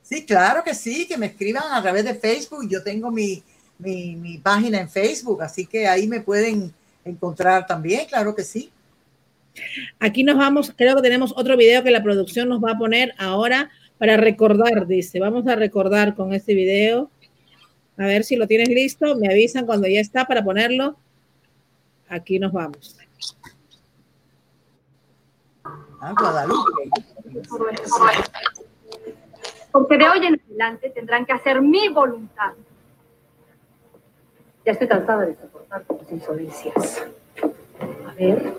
[0.03, 3.43] Sí, claro que sí, que me escriban a través de Facebook, yo tengo mi,
[3.77, 8.71] mi, mi página en Facebook, así que ahí me pueden encontrar también, claro que sí.
[9.99, 13.13] Aquí nos vamos, creo que tenemos otro video que la producción nos va a poner
[13.17, 15.19] ahora para recordar, dice.
[15.19, 17.11] Vamos a recordar con este video.
[17.97, 19.15] A ver si lo tienes listo.
[19.15, 20.95] Me avisan cuando ya está para ponerlo.
[22.09, 22.97] Aquí nos vamos.
[25.63, 26.89] Ah, Guadalupe.
[29.71, 32.53] Porque de hoy en adelante tendrán que hacer mi voluntad.
[34.65, 37.03] Ya estoy cansada de soportar tus insolencias.
[38.07, 38.53] A ver,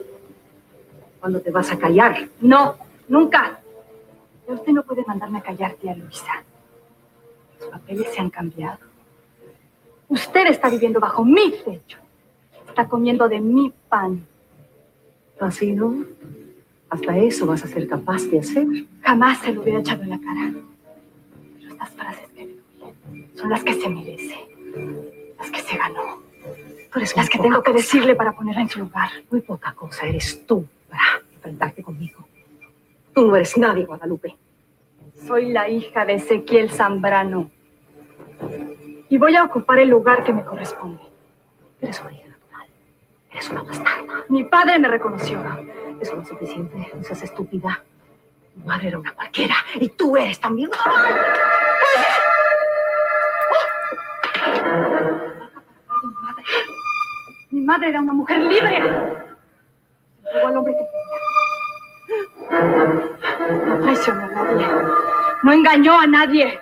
[1.23, 2.29] ¿cuándo te vas a callar?
[2.41, 2.75] No,
[3.07, 3.61] nunca.
[4.45, 6.43] Pero usted no puede mandarme a callar, tía Luisa.
[7.61, 8.81] Los papeles se han cambiado.
[10.09, 11.99] Usted está viviendo bajo mi techo.
[12.67, 14.27] Está comiendo de mi pan.
[15.39, 16.05] Así, ¿no?
[16.91, 18.67] Hasta eso vas a ser capaz de hacer.
[19.03, 20.53] Jamás se lo hubiera echado en la cara.
[21.61, 24.49] Pero estas frases que le son las que se merece
[25.39, 26.21] las que se ganó.
[26.93, 29.11] Tú eres las que tengo que decirle para ponerla en su lugar.
[29.31, 32.29] Muy poca cosa eres tú para enfrentarte conmigo.
[33.15, 34.37] Tú no eres nadie, Guadalupe.
[35.27, 37.51] Soy la hija de Ezequiel Zambrano.
[39.09, 41.03] Y voy a ocupar el lugar que me corresponde.
[41.81, 42.67] Eres una hija natural.
[43.31, 44.25] Eres una bastarda.
[44.29, 45.41] Mi padre me reconoció.
[46.01, 46.91] Eso no es suficiente.
[46.95, 47.83] No seas estúpida.
[48.55, 49.55] Mi madre era una cualquiera.
[49.75, 50.71] Y tú eres también.
[57.51, 59.22] Mi madre era una mujer libre.
[60.35, 60.85] Hombre que.
[63.67, 64.67] No traicionó a nadie.
[65.43, 66.59] No engañó a nadie.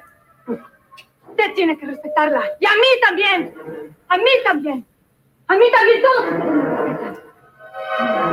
[1.29, 2.43] usted tiene que respetarla.
[2.59, 3.55] Y a mí también.
[4.09, 4.85] A mí también.
[5.47, 6.25] A mí también todos.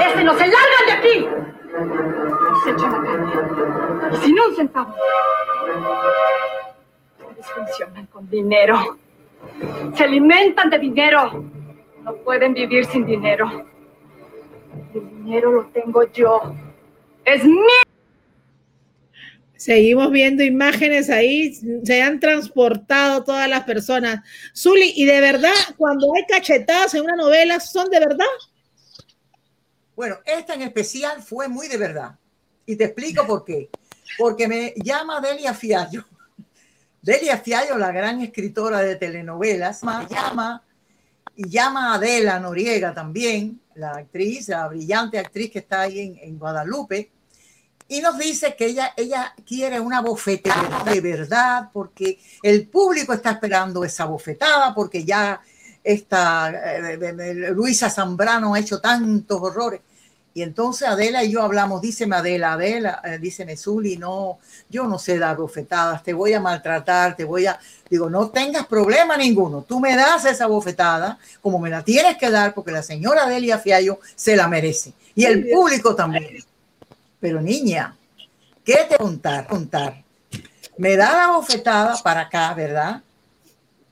[0.06, 1.28] Ese no se largan de aquí.
[2.64, 4.14] Se echan la calle.
[4.14, 4.96] Y sin un centavo.
[7.20, 8.98] Ustedes funcionan con dinero.
[9.94, 11.44] Se alimentan de dinero.
[12.04, 13.66] No pueden vivir sin dinero.
[14.94, 16.56] El dinero lo tengo yo.
[17.26, 17.84] Es mío.
[19.58, 24.24] Seguimos viendo imágenes ahí, se han transportado todas las personas.
[24.56, 28.26] Zuli, y de verdad, cuando hay cachetadas en una novela, ¿son de verdad?
[29.96, 32.20] Bueno, esta en especial fue muy de verdad.
[32.68, 33.70] Y te explico por qué.
[34.20, 36.06] Porque me llama Delia Fiallo.
[37.02, 40.64] Delia Fiallo, la gran escritora de telenovelas, me llama
[41.38, 46.18] y llama a Adela Noriega también, la actriz, la brillante actriz que está ahí en,
[46.22, 47.12] en Guadalupe
[47.90, 53.32] y nos dice que ella, ella quiere una bofetada de verdad porque el público está
[53.32, 55.40] esperando esa bofetada porque ya
[55.84, 59.82] esta eh, Luisa Zambrano ha hecho tantos horrores.
[60.38, 64.38] Y entonces Adela y yo hablamos, díceme Adela, Adela, eh, díceme Zuli, no,
[64.70, 67.60] yo no sé dar bofetadas, te voy a maltratar, te voy a,
[67.90, 72.30] digo, no tengas problema ninguno, tú me das esa bofetada como me la tienes que
[72.30, 76.38] dar porque la señora Delia Fiallo se la merece y el público también.
[77.20, 77.98] Pero niña,
[78.64, 79.48] ¿qué te contar?
[79.48, 80.04] Contar.
[80.78, 83.02] Me da la bofetada para acá, ¿verdad?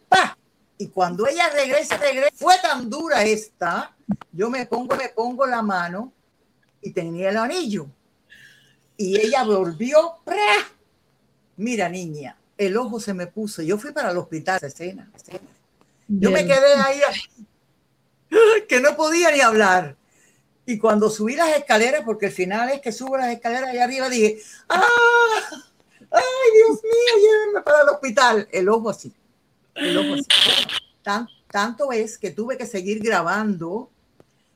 [0.08, 0.38] ¡Pah!
[0.78, 3.96] Y cuando ella regresa, regresa, fue tan dura esta,
[4.32, 6.12] yo me pongo, me pongo la mano
[6.86, 7.88] y tenía el anillo.
[8.96, 10.70] Y ella volvió, ¡prá!
[11.58, 13.62] mira niña, el ojo se me puso.
[13.64, 15.50] Yo fui para el hospital, escena, escena.
[16.08, 17.02] Yo me quedé ahí,
[18.70, 19.98] que no podía ni hablar.
[20.68, 24.08] Y cuando subí las escaleras, porque el final es que subo las escaleras allá arriba,
[24.08, 24.84] dije, ¡ah!
[26.12, 28.48] ¡Ay, Dios mío, llévenme para el hospital!
[28.52, 29.12] El ojo así.
[29.74, 30.26] El ojo así.
[31.02, 33.90] Tan, tanto es que tuve que seguir grabando,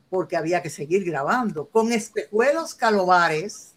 [0.09, 3.73] porque había que seguir grabando, con espejuelos calobares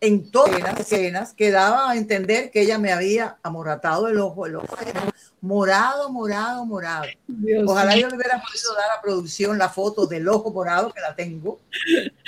[0.00, 4.46] en todas las escenas que daba a entender que ella me había amoratado el ojo,
[4.46, 7.06] el ojo era morado, morado, morado.
[7.26, 8.02] Dios Ojalá Dios.
[8.02, 11.60] yo le hubiera podido dar a producción la foto del ojo morado que la tengo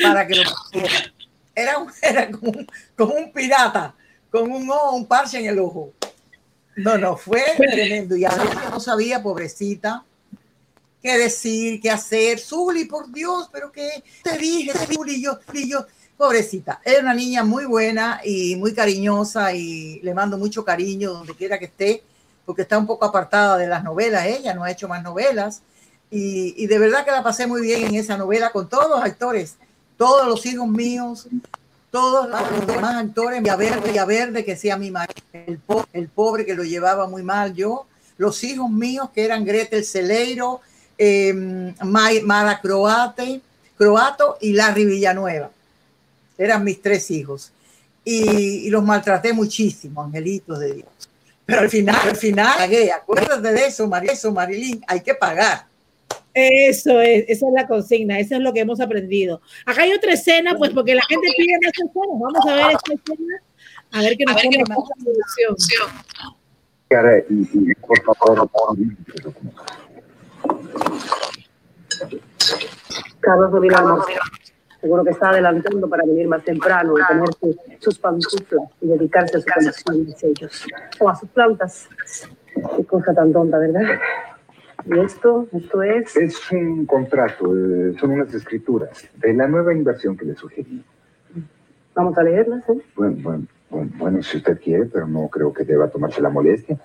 [0.02, 1.12] para que lo pusiera.
[1.54, 3.94] Era, era como, un, como, un, pirata
[4.30, 5.92] con un ojo, un parche en el ojo.
[6.76, 8.16] No, no, fue tremendo.
[8.16, 10.04] Y a veces no sabía, pobrecita,
[11.02, 12.38] qué decir, qué hacer.
[12.38, 15.86] Zuli, por Dios, pero qué te dije, Zuli, yo, y yo
[16.18, 21.34] pobrecita, es una niña muy buena y muy cariñosa y le mando mucho cariño donde
[21.34, 22.02] quiera que esté,
[22.44, 25.62] porque está un poco apartada de las novelas, ella no ha hecho más novelas.
[26.10, 29.58] Y, de verdad que la pasé muy bien en esa novela con todos los actores,
[29.98, 31.28] todos los hijos míos,
[31.90, 35.14] todos los demás actores, Villaverde, Villaverde, que sea mi marido,
[35.92, 37.54] el pobre que lo llevaba muy mal.
[37.54, 37.86] Yo,
[38.16, 40.62] los hijos míos que eran Gretel Celeiro,
[40.98, 41.32] eh,
[41.84, 43.40] Mara Croate,
[43.76, 45.50] Croato y Larry Villanueva
[46.38, 47.52] eran mis tres hijos.
[48.04, 50.88] Y, y, los maltraté muchísimo, angelitos de Dios.
[51.44, 52.90] Pero al final, al final, pagué.
[52.92, 55.66] Acuérdate de eso, Mar eso, Marilyn, hay que pagar.
[56.32, 59.42] Eso es, esa es la consigna, eso es lo que hemos aprendido.
[59.66, 62.20] Acá hay otra escena, pues porque la gente pide más escenas.
[62.20, 63.42] Vamos a ver esta escena,
[63.90, 65.56] a ver qué nos pone la producción.
[67.28, 68.50] Y, y, por favor,
[73.20, 74.04] Carlos Domingo.
[74.80, 79.40] Seguro que está adelantando para venir más temprano y ponerse sus pantuflas y dedicarse a
[79.40, 80.66] su colección de sellos.
[81.00, 81.88] O a sus plantas.
[82.76, 83.82] Qué cosa tan tonta, ¿verdad?
[84.86, 85.48] ¿Y esto?
[85.52, 86.16] ¿Esto es?
[86.16, 90.84] Es un contrato, eh, son unas escrituras de la nueva inversión que le sugerí.
[91.94, 92.80] Vamos a leerlas, ¿eh?
[92.94, 96.78] Bueno, bueno, bueno, bueno, si usted quiere, pero no creo que deba tomarse la molestia.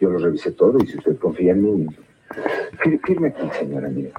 [0.00, 1.86] Yo lo revisé todo y si usted confía en mí...
[3.04, 4.10] Firme aquí, señora mía.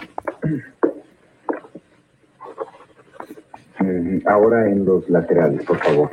[4.25, 6.09] Ahora en los laterales, por favor.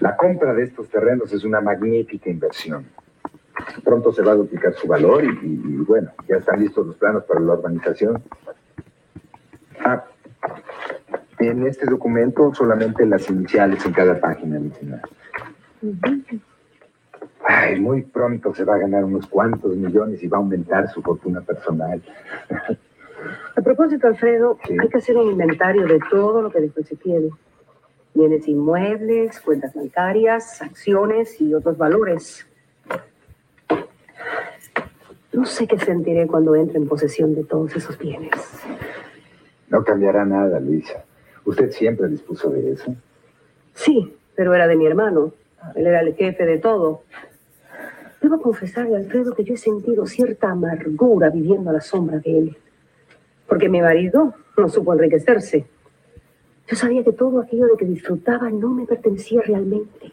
[0.00, 2.86] La compra de estos terrenos es una magnífica inversión.
[3.84, 7.40] Pronto se va a duplicar su valor y, bueno, ya están listos los planos para
[7.40, 8.22] la urbanización.
[9.84, 10.04] Ah,
[11.38, 15.02] en este documento solamente las iniciales en cada página, mi señora.
[17.48, 21.00] Ay, muy pronto se va a ganar unos cuantos millones y va a aumentar su
[21.00, 22.02] fortuna personal.
[23.54, 24.76] A propósito, Alfredo, sí.
[24.80, 27.30] hay que hacer un inventario de todo lo que después se tiene.
[28.14, 32.44] Bienes inmuebles, cuentas bancarias, acciones y otros valores.
[35.32, 38.32] No sé qué sentiré cuando entre en posesión de todos esos bienes.
[39.68, 41.04] No cambiará nada, Luisa.
[41.44, 42.92] Usted siempre dispuso de eso.
[43.74, 45.32] Sí, pero era de mi hermano.
[45.74, 47.02] Él era el jefe de todo.
[48.26, 52.56] Debo confesarle, Alfredo, que yo he sentido cierta amargura viviendo a la sombra de él.
[53.46, 55.64] Porque mi marido no supo enriquecerse.
[56.66, 60.12] Yo sabía que todo aquello de que disfrutaba no me pertenecía realmente.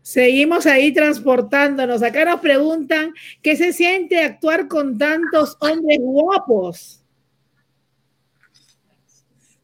[0.00, 2.02] Seguimos ahí transportándonos.
[2.02, 7.04] Acá nos preguntan qué se siente actuar con tantos hombres guapos.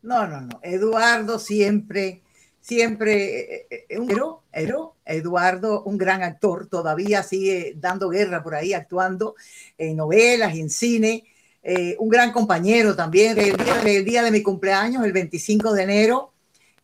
[0.03, 0.61] No, no, no.
[0.63, 2.22] Eduardo siempre,
[2.63, 4.93] siempre, eh, eh, un héroe, héroe.
[5.05, 9.35] Eduardo, un gran actor, todavía sigue dando guerra por ahí, actuando
[9.77, 11.25] en novelas y en cine.
[11.63, 13.37] Eh, un gran compañero también.
[13.39, 16.33] El día, de mi cumpleaños, el 25 de enero,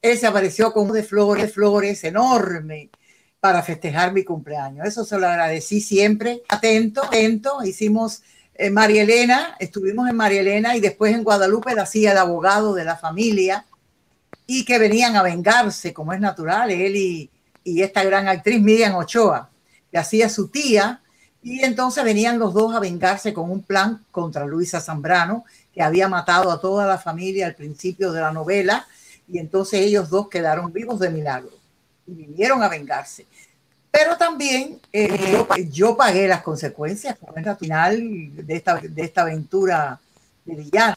[0.02, 2.90] él se apareció con un de flores, flores enorme
[3.40, 4.86] para festejar mi cumpleaños.
[4.86, 6.42] Eso se lo agradecí siempre.
[6.48, 7.64] Atento, atento.
[7.64, 8.22] Hicimos
[8.54, 12.74] en María Elena, estuvimos en María Elena y después en Guadalupe la hacía el abogado
[12.74, 13.64] de la familia
[14.50, 17.30] y que venían a vengarse, como es natural, él y,
[17.62, 19.50] y esta gran actriz Miriam Ochoa,
[19.92, 21.02] que hacía su tía,
[21.42, 25.44] y entonces venían los dos a vengarse con un plan contra Luisa Zambrano,
[25.74, 28.86] que había matado a toda la familia al principio de la novela,
[29.28, 31.52] y entonces ellos dos quedaron vivos de milagro
[32.06, 33.26] y vinieron a vengarse.
[33.90, 38.00] Pero también eh, yo, pagué las consecuencias, como es la final
[38.46, 40.00] de esta, de esta aventura
[40.46, 40.96] de villano.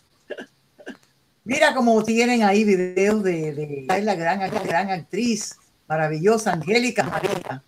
[1.44, 7.64] Mira cómo tienen ahí videos de, de, la gran, gran actriz maravillosa, Angélica María.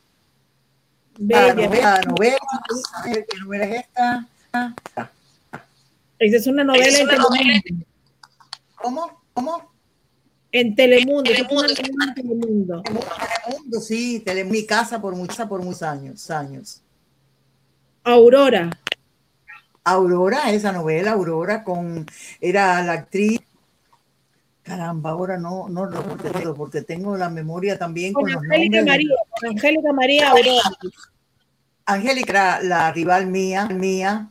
[1.17, 1.55] Bella.
[1.55, 2.37] La novela,
[3.03, 4.27] ¿qué novela es esta?
[6.19, 7.85] Esa es una novela es en una Telemundo.
[8.75, 9.23] ¿Cómo?
[9.33, 9.73] ¿Cómo?
[10.51, 11.23] En Telemundo.
[11.23, 11.73] Telemundo.
[11.73, 12.83] Es una Telemundo.
[12.83, 16.81] Telemundo, sí, Tele, mi casa por muchos, por muchos años, años.
[18.03, 18.69] Aurora.
[19.83, 22.05] Aurora, esa novela, Aurora, con,
[22.39, 23.41] era la actriz
[24.63, 28.77] Caramba, ahora no, no lo recuerdo porque tengo la memoria también con, con los Angélica
[28.77, 29.07] nombres.
[29.41, 30.77] María, Angélica María Aurora.
[31.85, 34.29] Angélica era la rival mía, mía,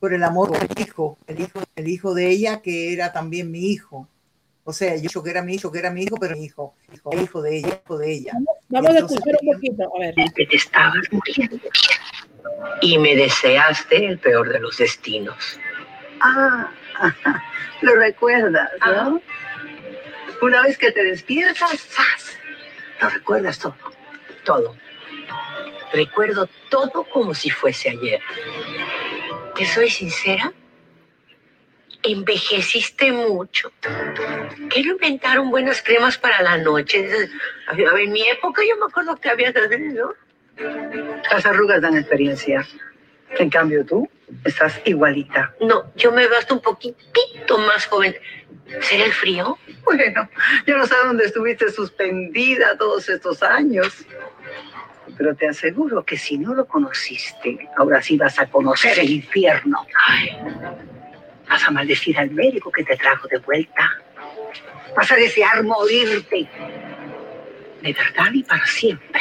[0.00, 3.50] por el amor por el hijo, el hijo, el hijo de ella, que era también
[3.52, 4.08] mi hijo.
[4.64, 7.10] O sea, yo que era mi hijo, que era mi hijo, pero mi hijo, hijo,
[7.16, 8.32] hijo de ella, hijo de ella.
[8.68, 10.14] Vamos a escuchar un poquito, a ver.
[10.34, 11.58] Que te estabas muriendo.
[12.82, 15.58] Y me deseaste el peor de los destinos.
[16.20, 16.70] Ah,
[17.82, 19.20] lo recuerdas, ¿no?
[20.40, 22.38] Una vez que te despiertas, ¡zas!
[23.00, 23.76] Lo recuerdas todo.
[24.44, 24.76] Todo.
[25.92, 28.20] Recuerdo todo como si fuese ayer.
[29.54, 30.52] ¿Te soy sincera?
[32.02, 33.72] Envejeciste mucho.
[34.70, 37.06] Quiero inventaron buenas cremas para la noche.
[37.66, 40.14] A ver, en mi época yo me acuerdo que había ¿no?
[41.30, 42.66] Las arrugas dan experiencia.
[43.38, 44.08] En cambio tú
[44.44, 45.54] estás igualita.
[45.60, 48.14] No, yo me veo hasta un poquitito más joven.
[48.80, 49.58] ¿Será el frío?
[49.84, 50.28] Bueno,
[50.66, 54.04] yo no sé dónde estuviste suspendida todos estos años.
[55.16, 59.84] Pero te aseguro que si no lo conociste, ahora sí vas a conocer el infierno.
[60.06, 60.36] Ay,
[61.48, 63.98] Vas a maldecir al médico que te trajo de vuelta.
[64.96, 66.48] Vas a desear morirte.
[67.82, 69.20] De verdad y para siempre.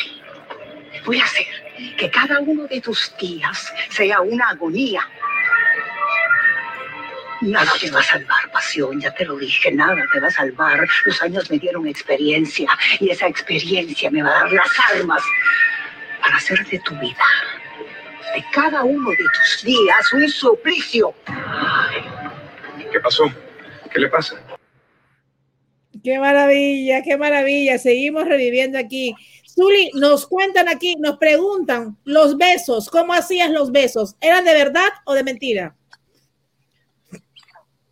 [1.06, 1.48] Voy a hacer
[1.98, 5.02] que cada uno de tus días sea una agonía.
[7.42, 10.88] Nada te va a salvar, pasión, ya te lo dije, nada te va a salvar.
[11.06, 12.70] Los años me dieron experiencia
[13.00, 15.24] y esa experiencia me va a dar las armas
[16.22, 17.26] para hacer de tu vida,
[18.36, 21.14] de cada uno de tus días, un suplicio.
[22.92, 23.32] ¿Qué pasó?
[23.90, 24.36] ¿Qué le pasa?
[26.04, 27.78] Qué maravilla, qué maravilla.
[27.78, 29.16] Seguimos reviviendo aquí.
[29.54, 34.16] Zuli, nos cuentan aquí, nos preguntan los besos, ¿cómo hacías los besos?
[34.22, 35.76] ¿Eran de verdad o de mentira?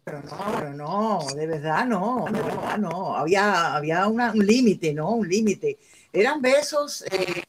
[0.03, 3.15] Pero no, pero no, de verdad no, de verdad no.
[3.17, 5.11] Había, había una- un límite, ¿no?
[5.11, 5.77] Un límite.
[6.13, 7.43] Eran besos eh,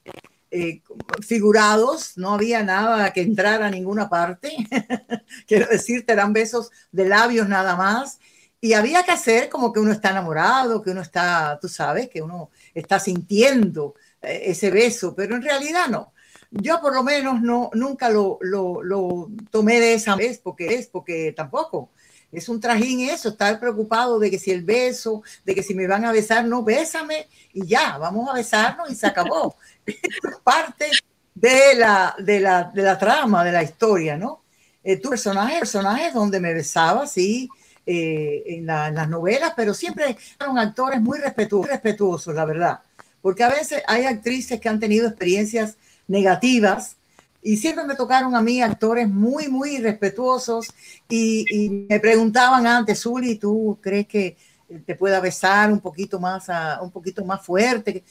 [0.50, 0.82] eh,
[1.24, 4.56] figurados, no había nada que entrara a ninguna parte.
[5.46, 8.18] Quiero decirte, eran besos de labios nada más.
[8.60, 12.22] Y había que hacer como que uno está enamorado, que uno está, tú sabes, que
[12.22, 16.12] uno está sintiendo eh, ese beso, pero en realidad no.
[16.50, 20.88] Yo por lo menos no, nunca lo, lo, lo tomé de esa vez, porque es,
[20.88, 21.90] porque tampoco.
[22.30, 25.86] Es un trajín eso, estar preocupado de que si el beso, de que si me
[25.86, 29.56] van a besar, no, bésame y ya, vamos a besarnos y se acabó.
[29.86, 29.96] es
[30.44, 30.90] parte
[31.34, 34.42] de la, de, la, de la trama, de la historia, ¿no?
[34.82, 37.48] Eh, tu personaje, personajes donde me besaba, sí,
[37.88, 42.80] eh, en, la- en las novelas, pero siempre fueron actores muy respetuosos, respetuosos, la verdad.
[43.22, 45.76] Porque a veces hay actrices que han tenido experiencias
[46.06, 46.96] negativas
[47.42, 50.68] y siempre me tocaron a mí actores muy, muy respetuosos
[51.08, 54.36] y, y me preguntaban antes, Zuli, ¿tú crees que
[54.84, 58.04] te pueda besar un poquito más, a, un poquito más fuerte.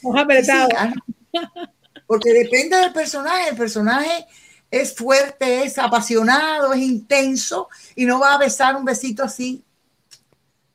[2.06, 3.50] porque depende del personaje.
[3.50, 4.26] El personaje
[4.70, 9.64] es fuerte, es apasionado, es intenso y no va a besar un besito así.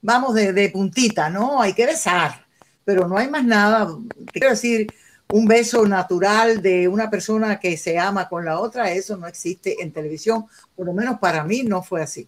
[0.04, 2.46] Vamos de, de puntita, no, hay que besar,
[2.86, 3.88] pero no hay más nada.
[4.32, 4.88] Quiero decir,
[5.34, 9.82] un beso natural de una persona que se ama con la otra, eso no existe
[9.82, 10.46] en televisión,
[10.76, 12.28] por lo menos para mí no fue así.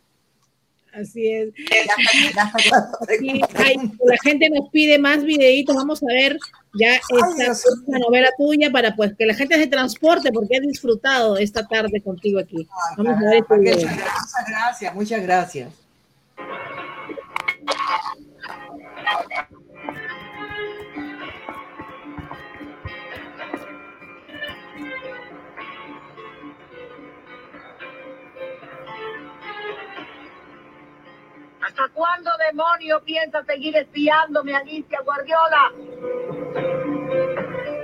[0.93, 1.49] Así es.
[2.37, 6.37] la gente nos pide más videitos, vamos a ver
[6.73, 11.67] ya esta, novela tuya para pues que la gente se transporte porque ha disfrutado esta
[11.67, 12.67] tarde contigo aquí.
[12.97, 15.69] Vamos a ver este Muchas gracias, muchas gracias.
[31.61, 35.71] ¿Hasta cuándo, demonio, piensa seguir espiándome, Alicia Guardiola?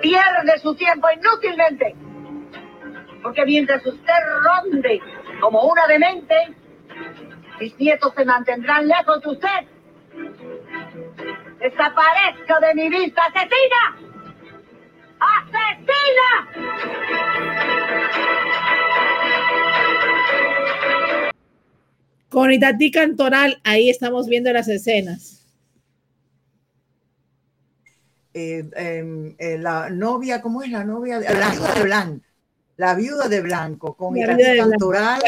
[0.01, 1.95] Pierde su tiempo inútilmente.
[3.21, 4.13] Porque mientras usted
[4.43, 5.01] ronde
[5.39, 6.55] como una demente,
[7.59, 9.80] mis nietos se mantendrán lejos de usted.
[11.61, 13.95] Desaparezca de mi vista, asesina.
[15.19, 16.31] ¡Asesina!
[22.29, 25.45] Con Itatí Cantoral, ahí estamos viendo las escenas.
[28.33, 31.19] Eh, em, eh, la novia, ¿cómo es la novia?
[31.19, 32.25] De, la viuda de Blanco.
[32.77, 35.21] La viuda de Blanco, con Itatí Cantoral,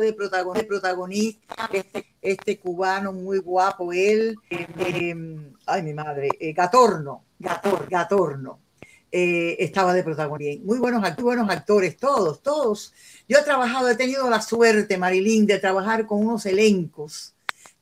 [0.00, 7.88] de protagonista, este, este, cubano muy guapo, él, em, ay mi madre, eh, Gatorno, Gator,
[7.88, 8.60] Gatorno.
[9.10, 10.64] estaba de protagonista.
[10.64, 12.92] Muy buenos, muy buenos actores, todos, todos
[13.28, 17.34] yo he trabajado, he tenido la suerte, Marilyn, de trabajar con unos elencos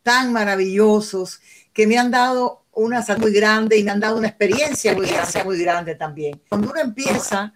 [0.02, 1.40] tan maravillosos
[1.72, 5.06] que me han dado una salud muy grande y me han dado una experiencia muy
[5.06, 6.40] grande, muy grande también.
[6.48, 7.54] Cuando uno empieza,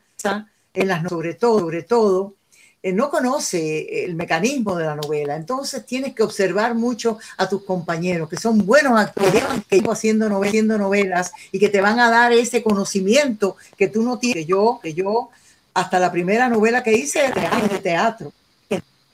[0.74, 2.45] en las, sobre todo, sobre todo, eh,
[2.92, 8.28] no conoce el mecanismo de la novela, entonces tienes que observar mucho a tus compañeros,
[8.28, 9.32] que son buenos actores,
[9.68, 13.88] que llevan haciendo novelas, haciendo novelas y que te van a dar ese conocimiento que
[13.88, 14.46] tú no tienes.
[14.46, 15.30] Yo, que yo
[15.74, 18.32] hasta la primera novela que hice de teatro.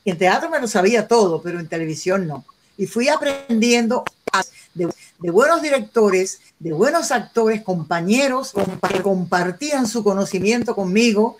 [0.04, 2.44] En teatro me lo sabía todo, pero en televisión no.
[2.76, 4.04] Y fui aprendiendo
[4.74, 4.88] de,
[5.30, 8.52] buenos directores, de buenos actores, compañeros
[8.88, 11.36] que compartían su conocimiento conmigo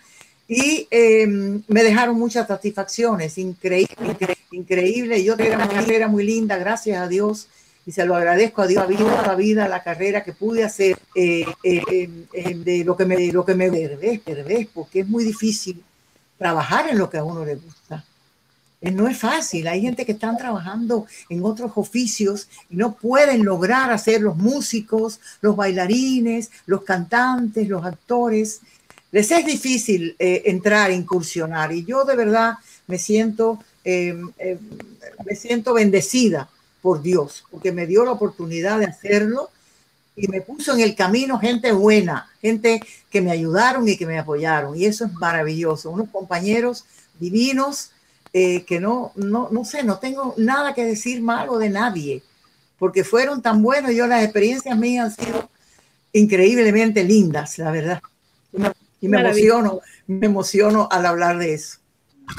[0.49, 3.39] y em, me dejaron muchas satisfacciones.
[3.39, 5.25] Increíble, increíble.
[5.25, 7.49] Yo era una carrera muy linda, gracias a Dios
[7.85, 11.45] y se lo agradezco a Dios toda la vida la carrera que pude hacer eh,
[11.65, 12.09] eh,
[12.57, 15.83] de lo que me lo que me ves, porque es muy difícil
[16.39, 18.05] trabajar en lo que a uno le gusta.
[18.81, 23.45] Eh, no es fácil, hay gente que están trabajando en otros oficios y no pueden
[23.45, 28.61] lograr hacer los músicos, los bailarines, los cantantes, los actores.
[29.13, 32.55] Les es difícil entrar, incursionar y yo de verdad
[32.87, 36.49] me siento, me siento bendecida
[36.81, 39.51] por Dios, porque me dio la oportunidad de hacerlo
[40.15, 44.19] y me puso en el camino gente buena, gente que me ayudaron y que me
[44.19, 44.77] apoyaron.
[44.77, 45.91] Y eso es maravilloso.
[45.91, 46.85] Unos compañeros
[47.19, 47.93] divinos
[48.33, 52.23] eh, que no, no, no sé, no tengo nada que decir malo de nadie,
[52.79, 53.93] porque fueron tan buenos.
[53.93, 55.51] Yo las experiencias mías han sido
[56.13, 58.03] increíblemente lindas, la verdad.
[59.03, 61.79] Y me emociono, me emociono al hablar de eso.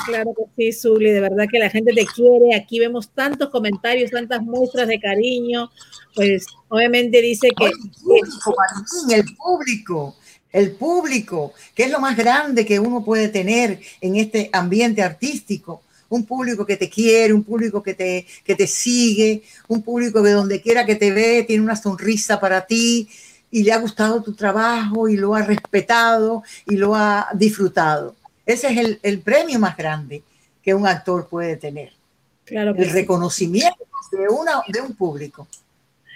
[0.06, 2.56] Claro que sí, Zuli, de verdad que la gente te quiere.
[2.56, 5.70] Aquí vemos tantos comentarios, tantas muestras de cariño.
[6.16, 7.66] Pues obviamente dice que...
[7.66, 10.16] el público,
[10.54, 15.84] el público, que es lo más grande que uno puede tener en este ambiente artístico.
[16.08, 20.32] Un público que te quiere, un público que te, que te sigue, un público de
[20.32, 23.10] donde quiera que te ve, tiene una sonrisa para ti
[23.54, 28.16] y le ha gustado tu trabajo y lo ha respetado y lo ha disfrutado.
[28.48, 30.24] Ese es el, premio más grande
[30.64, 31.94] que un actor puede tener.
[32.46, 35.48] Claro el reconocimiento de, una, de un público.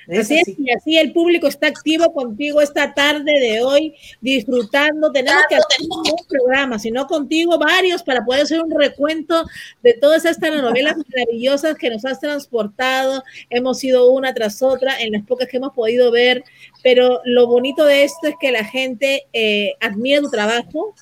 [0.07, 5.11] así es, y así el público está activo contigo esta tarde de hoy, disfrutando.
[5.11, 9.45] Tenemos que hacer un programa, si no contigo, varios, para poder hacer un recuento
[9.83, 13.23] de todas estas novelas maravillosas que nos has transportado.
[13.51, 16.43] Hemos sido una tras otra en las pocas que hemos podido ver,
[16.87, 20.95] pero lo bonito de esto es que la gente eh, admira tu trabajo,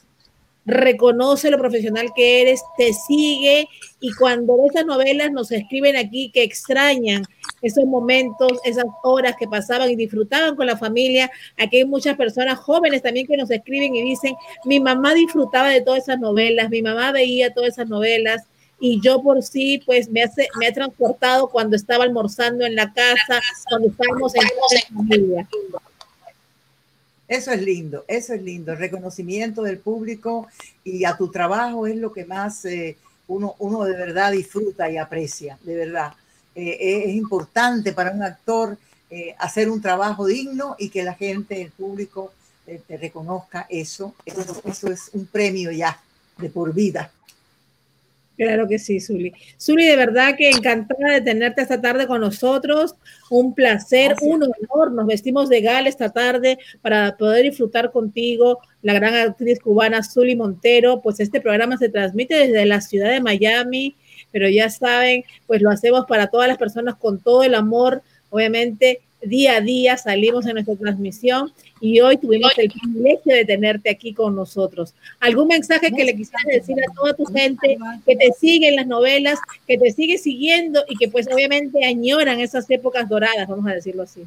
[0.65, 3.67] reconoce lo profesional que eres, te sigue
[3.99, 7.21] y cuando esas novelas nos escriben aquí que extrañan
[7.61, 12.57] esos momentos, esas horas que pasaban y disfrutaban con la familia, aquí hay muchas personas
[12.57, 14.33] jóvenes también que nos escriben y dicen,
[14.63, 18.41] mi mamá disfrutaba de todas esas novelas, mi mamá veía todas esas novelas
[18.79, 22.91] y yo por sí, pues me, hace, me he transportado cuando estaba almorzando en la
[22.93, 25.47] casa, cuando estábamos en familia.
[27.27, 28.73] Eso es lindo, eso es lindo.
[28.73, 30.47] El reconocimiento del público
[30.83, 32.97] y a tu trabajo es lo que más eh,
[33.27, 36.13] uno, uno de verdad disfruta y aprecia, de verdad.
[36.53, 38.77] Eh, es importante para un actor
[39.09, 42.33] eh, hacer un trabajo digno y que la gente, el público,
[42.65, 44.15] te reconozca eso.
[44.25, 44.61] eso.
[44.65, 46.01] Eso es un premio ya
[46.37, 47.11] de por vida.
[48.37, 49.33] Claro que sí, Zuli.
[49.59, 52.95] Zuli, de verdad que encantada de tenerte esta tarde con nosotros.
[53.29, 54.91] Un placer, un honor.
[54.91, 60.35] Nos vestimos de gala esta tarde para poder disfrutar contigo, la gran actriz cubana Zuli
[60.35, 61.01] Montero.
[61.01, 63.95] Pues este programa se transmite desde la ciudad de Miami,
[64.31, 69.01] pero ya saben, pues lo hacemos para todas las personas con todo el amor, obviamente
[69.21, 71.51] día a día salimos en nuestra transmisión
[71.85, 74.95] y hoy tuvimos el privilegio de tenerte aquí con nosotros.
[75.19, 78.87] ¿Algún mensaje que le quisieras decir a toda tu gente que te sigue en las
[78.87, 83.75] novelas, que te sigue siguiendo y que pues obviamente añoran esas épocas doradas, vamos a
[83.75, 84.23] decirlo así?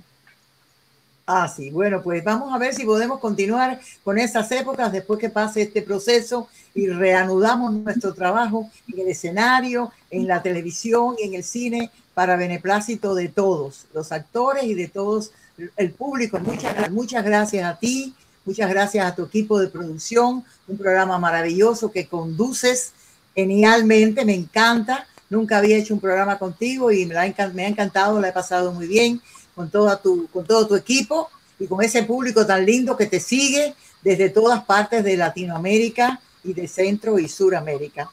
[1.26, 5.28] Ah, sí, bueno, pues vamos a ver si podemos continuar con esas épocas después que
[5.28, 11.34] pase este proceso y reanudamos nuestro trabajo en el escenario, en la televisión y en
[11.34, 15.32] el cine para beneplácito de todos, los actores y de todos
[15.76, 16.38] el público.
[16.38, 21.90] Muchas, muchas gracias a ti, muchas gracias a tu equipo de producción, un programa maravilloso
[21.90, 22.92] que conduces
[23.34, 25.06] genialmente, me encanta.
[25.30, 29.20] Nunca había hecho un programa contigo y me ha, encantado, la he pasado muy bien
[29.54, 31.28] con, toda tu, con todo tu equipo
[31.58, 36.54] y con ese público tan lindo que te sigue desde todas partes de Latinoamérica y
[36.54, 38.10] de Centro y Suramérica.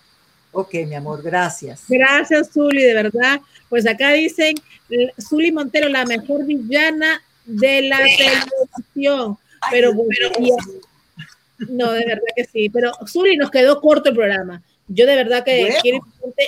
[0.52, 1.84] Ok, mi amor, gracias.
[1.88, 3.42] Gracias, Zuli, de verdad.
[3.70, 4.56] Pues acá dicen,
[5.20, 9.38] Zuli Montero, la mejor villana de la televisión.
[9.72, 9.94] Pero,
[11.70, 12.70] no, de verdad que sí.
[12.70, 14.62] Pero Zuli nos quedó corto el programa.
[14.88, 16.00] Yo de verdad que quiero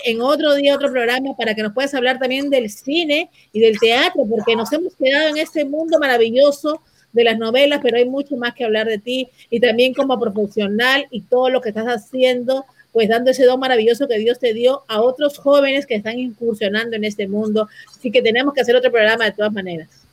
[0.05, 3.79] en otro día otro programa para que nos puedas hablar también del cine y del
[3.79, 6.81] teatro, porque nos hemos quedado en este mundo maravilloso
[7.13, 11.07] de las novelas, pero hay mucho más que hablar de ti y también como profesional
[11.09, 14.83] y todo lo que estás haciendo pues dando ese don maravilloso que Dios te dio
[14.87, 17.69] a otros jóvenes que están incursionando en este mundo.
[17.95, 20.06] Así que tenemos que hacer otro programa de todas maneras.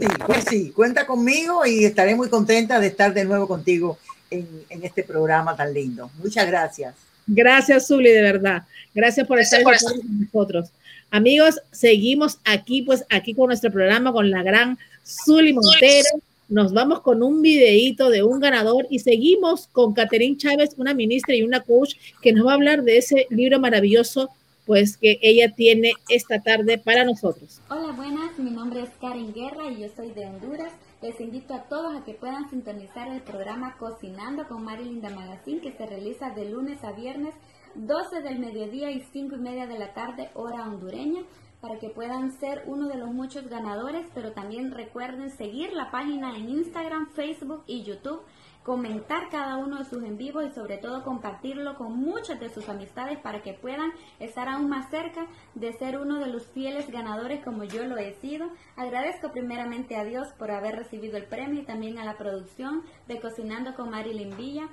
[0.00, 3.98] Sí, pues sí, cuenta conmigo y estaré muy contenta de estar de nuevo contigo
[4.30, 6.10] en, en este programa tan lindo.
[6.22, 6.94] Muchas gracias.
[7.26, 8.62] Gracias, Zuli, de verdad.
[8.94, 10.70] Gracias por estar con nosotros.
[11.10, 16.08] Amigos, seguimos aquí, pues aquí con nuestro programa con la gran Zuli Montero
[16.50, 21.34] nos vamos con un videíto de un ganador y seguimos con Caterín Chávez, una ministra
[21.34, 24.30] y una coach que nos va a hablar de ese libro maravilloso
[24.70, 27.60] pues que ella tiene esta tarde para nosotros.
[27.70, 30.72] Hola, buenas, mi nombre es Karen Guerra y yo soy de Honduras.
[31.02, 35.72] Les invito a todos a que puedan sintonizar el programa Cocinando con Marilinda Magazine que
[35.72, 37.34] se realiza de lunes a viernes,
[37.74, 41.22] 12 del mediodía y 5 y media de la tarde, hora hondureña
[41.60, 46.36] para que puedan ser uno de los muchos ganadores, pero también recuerden seguir la página
[46.36, 48.22] en Instagram, Facebook y YouTube,
[48.70, 52.68] comentar cada uno de sus en vivo y sobre todo compartirlo con muchas de sus
[52.68, 53.90] amistades para que puedan
[54.20, 58.14] estar aún más cerca de ser uno de los fieles ganadores como yo lo he
[58.20, 58.48] sido.
[58.76, 63.18] Agradezco primeramente a Dios por haber recibido el premio y también a la producción de
[63.18, 64.68] Cocinando con Marilyn Villa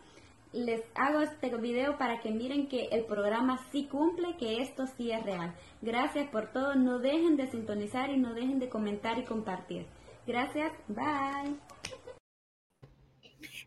[0.54, 5.12] les hago este video para que miren que el programa sí cumple, que esto sí
[5.12, 5.56] es real.
[5.82, 9.88] Gracias por todo, no dejen de sintonizar y no dejen de comentar y compartir.
[10.28, 11.56] Gracias, bye.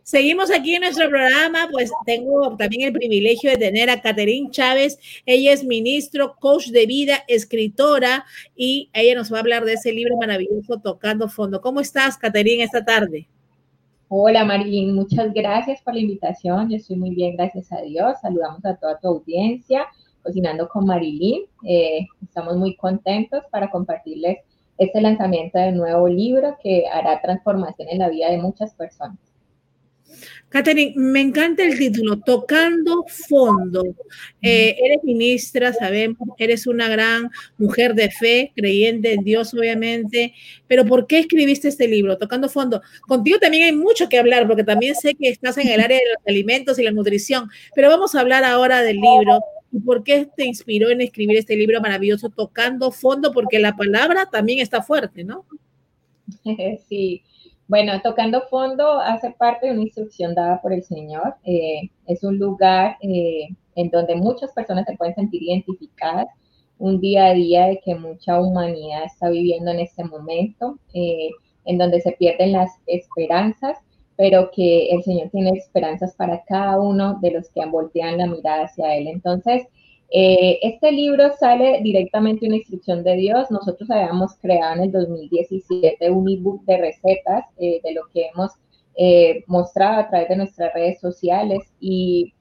[0.03, 4.98] Seguimos aquí en nuestro programa, pues tengo también el privilegio de tener a Caterín Chávez.
[5.26, 8.24] Ella es ministro, coach de vida, escritora
[8.57, 11.61] y ella nos va a hablar de ese libro maravilloso, Tocando Fondo.
[11.61, 13.28] ¿Cómo estás, Caterín, esta tarde?
[14.09, 16.68] Hola Marilyn, muchas gracias por la invitación.
[16.68, 18.14] Yo estoy muy bien, gracias a Dios.
[18.20, 19.86] Saludamos a toda tu audiencia,
[20.24, 21.44] cocinando con Marilyn.
[21.64, 24.38] Eh, estamos muy contentos para compartirles
[24.78, 29.30] este lanzamiento del nuevo libro que hará transformación en la vida de muchas personas.
[30.51, 33.85] Catherine, me encanta el título, Tocando Fondo.
[34.43, 40.35] Eh, eres ministra, sabemos, eres una gran mujer de fe, creyente en Dios, obviamente,
[40.67, 42.83] pero ¿por qué escribiste este libro, Tocando Fondo?
[43.03, 46.05] Contigo también hay mucho que hablar, porque también sé que estás en el área de
[46.17, 49.41] los alimentos y la nutrición, pero vamos a hablar ahora del libro.
[49.73, 53.33] ¿Y por qué te inspiró en escribir este libro maravilloso, Tocando Fondo?
[53.33, 55.47] Porque la palabra también está fuerte, ¿no?
[56.89, 57.23] Sí,
[57.71, 61.37] bueno, tocando fondo hace parte de una instrucción dada por el Señor.
[61.45, 63.47] Eh, es un lugar eh,
[63.77, 66.27] en donde muchas personas se pueden sentir identificadas,
[66.79, 71.31] un día a día de que mucha humanidad está viviendo en este momento, eh,
[71.64, 73.79] en donde se pierden las esperanzas,
[74.16, 78.64] pero que el Señor tiene esperanzas para cada uno de los que voltean la mirada
[78.64, 79.07] hacia Él.
[79.07, 79.68] Entonces,
[80.13, 83.51] Eh, este libro sale directamente una instrucción de Dios.
[83.51, 88.53] Nosotros habíamos creado en el 2017 un ebook de recetas eh, de lo que hemos
[88.97, 92.35] eh, mostrado a través de nuestras redes sociales y,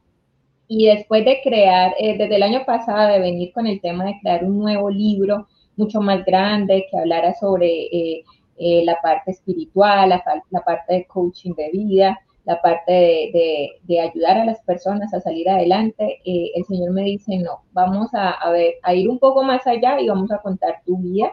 [0.68, 4.44] y después de crear, desde el año pasado, de venir con el tema de crear
[4.44, 5.48] un nuevo libro
[5.78, 8.24] mucho más grande que hablara sobre
[8.58, 14.60] la parte espiritual, la parte de coaching de vida, la parte de, ayudar a las
[14.64, 19.08] personas a salir adelante, eh, el Señor me dice, no, vamos a, ver, a ir
[19.08, 21.32] un poco más allá y vamos a contar tu vida.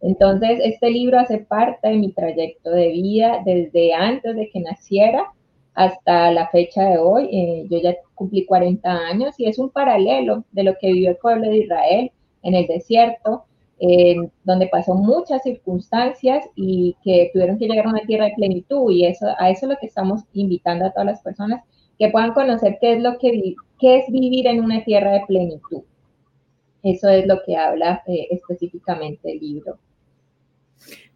[0.00, 5.32] Entonces, este libro hace parte de mi trayecto de vida desde antes de que naciera
[5.74, 7.24] hasta la fecha de hoy.
[7.32, 11.16] Eh, yo ya cumplí 40 años y es un paralelo de lo que vivió el
[11.16, 12.12] pueblo de Israel
[12.44, 13.46] en el desierto,
[14.44, 19.04] donde pasó muchas circunstancias y que tuvieron que llegar a una tierra de plenitud y
[19.04, 21.62] eso, a eso es lo que estamos invitando a todas las personas,
[21.98, 25.82] que puedan conocer qué es lo que qué es vivir en una tierra de plenitud.
[26.82, 29.78] Eso es lo que habla eh, específicamente el libro.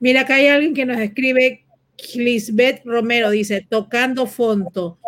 [0.01, 1.65] Mira, acá hay alguien que nos escribe,
[2.15, 4.99] Lisbeth Romero dice, tocando fondo,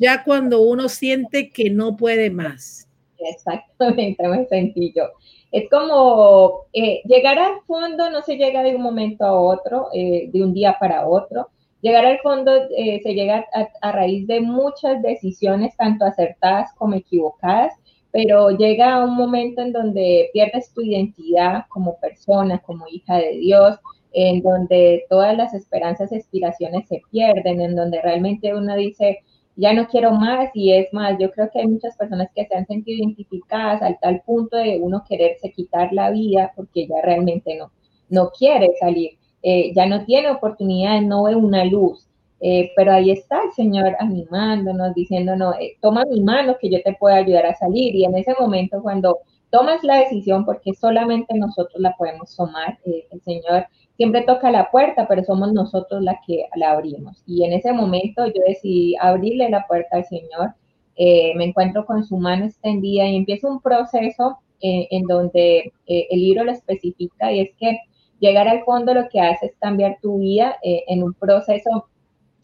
[0.00, 2.88] ya cuando uno siente que no puede más.
[3.18, 5.10] Exactamente, muy sencillo.
[5.50, 10.28] Es como eh, llegar al fondo no se llega de un momento a otro, eh,
[10.30, 11.48] de un día para otro.
[11.80, 13.46] Llegar al fondo eh, se llega
[13.80, 17.72] a, raíz de muchas decisiones, tanto acertadas como equivocadas,
[18.10, 23.78] pero llega un momento en donde pierdes tu identidad como persona, como hija de Dios,
[24.12, 29.20] en donde todas las esperanzas y aspiraciones se pierden, en donde realmente uno dice,
[29.58, 32.54] ya no quiero más y es más, yo creo que hay muchas personas que se
[32.54, 37.56] han sentido identificadas al tal punto de uno quererse quitar la vida porque ya realmente
[37.56, 37.72] no,
[38.08, 42.06] no quiere salir, eh, ya no tiene oportunidad, no ve una luz.
[42.40, 46.94] Eh, pero ahí está el Señor animándonos, diciéndonos, eh, toma mi mano que yo te
[46.94, 47.96] puedo ayudar a salir.
[47.96, 49.18] Y en ese momento cuando
[49.50, 53.66] tomas la decisión, porque solamente nosotros la podemos tomar, el Señor
[53.98, 57.20] siempre toca la puerta, pero somos nosotros las que la abrimos.
[57.26, 60.54] Y en ese momento yo decidí abrirle la puerta al Señor,
[60.94, 66.06] eh, me encuentro con su mano extendida y empiezo un proceso eh, en donde eh,
[66.10, 67.76] el libro lo especifica y es que
[68.20, 71.86] llegar al fondo lo que hace es cambiar tu vida en un proceso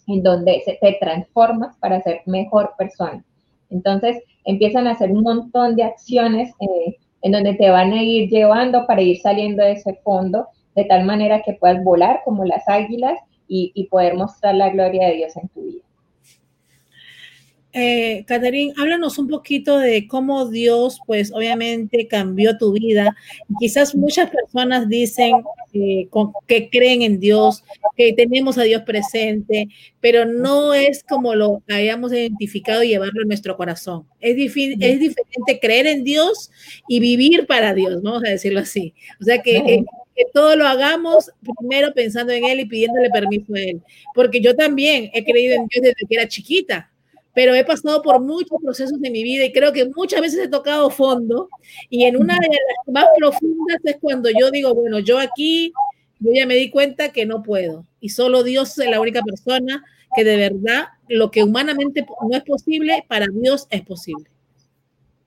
[0.06, 3.24] en donde se, te transformas para ser mejor persona.
[3.70, 6.52] Entonces empiezan a hacer un montón de acciones
[7.22, 11.04] en donde te van a ir llevando para ir saliendo de ese fondo de tal
[11.04, 15.48] manera que puedas volar como las águilas y, poder mostrar la gloria de Dios en
[15.48, 15.84] tu vida.
[17.76, 23.16] Eh, Catherine, háblanos un poquito de cómo Dios, pues obviamente cambió tu vida.
[23.58, 26.08] Quizás muchas personas dicen eh,
[26.46, 27.64] que creen en Dios,
[27.96, 29.68] que tenemos a Dios presente,
[30.00, 34.06] pero no es como lo hayamos identificado y llevarlo en nuestro corazón.
[34.20, 36.52] Es, es diferente creer en Dios
[36.86, 38.94] y vivir para Dios, vamos a decirlo así.
[39.20, 39.84] O sea que eh,
[40.14, 43.82] que todo lo hagamos primero pensando en Él y pidiéndole permiso a Él.
[44.14, 46.90] Porque yo también he creído en Dios desde que era chiquita,
[47.34, 50.48] pero he pasado por muchos procesos de mi vida y creo que muchas veces he
[50.48, 51.48] tocado fondo
[51.90, 55.72] y en una de las más profundas es cuando yo digo, bueno, yo aquí,
[56.20, 59.84] yo ya me di cuenta que no puedo y solo Dios es la única persona
[60.14, 64.26] que de verdad lo que humanamente no es posible, para Dios es posible.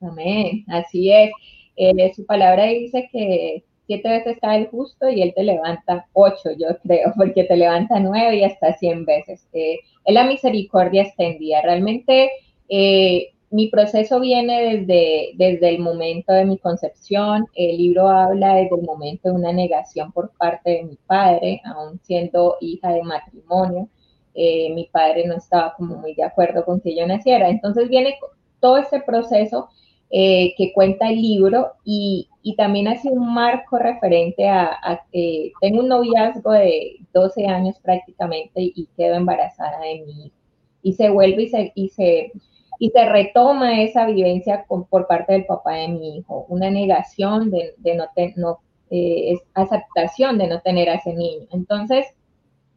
[0.02, 1.32] Amén, así es.
[1.76, 6.52] Eh, su palabra dice que siete veces cae el justo y él te levanta ocho,
[6.58, 9.48] yo creo, porque te levanta nueve y hasta cien veces.
[9.54, 11.62] Eh, es la misericordia extendida.
[11.62, 12.30] Realmente
[12.70, 17.46] eh, mi proceso viene desde, desde el momento de mi concepción.
[17.56, 22.00] El libro habla desde el momento de una negación por parte de mi padre, aún
[22.04, 23.88] siendo hija de matrimonio.
[24.36, 27.50] Eh, mi padre no estaba como muy de acuerdo con que yo naciera.
[27.50, 28.16] Entonces viene
[28.60, 29.70] todo ese proceso
[30.10, 35.82] eh, que cuenta el libro y, y, también hace un marco referente a, que tengo
[35.82, 40.36] un noviazgo de 12 años prácticamente y quedo embarazada de mi hijo.
[40.82, 42.32] Y se vuelve y se, y se,
[42.80, 47.74] y se retoma esa vivencia por parte del papá de mi hijo, una negación de,
[47.78, 51.48] de no, tener, no eh, aceptación de no tener a ese niño.
[51.52, 52.06] Entonces,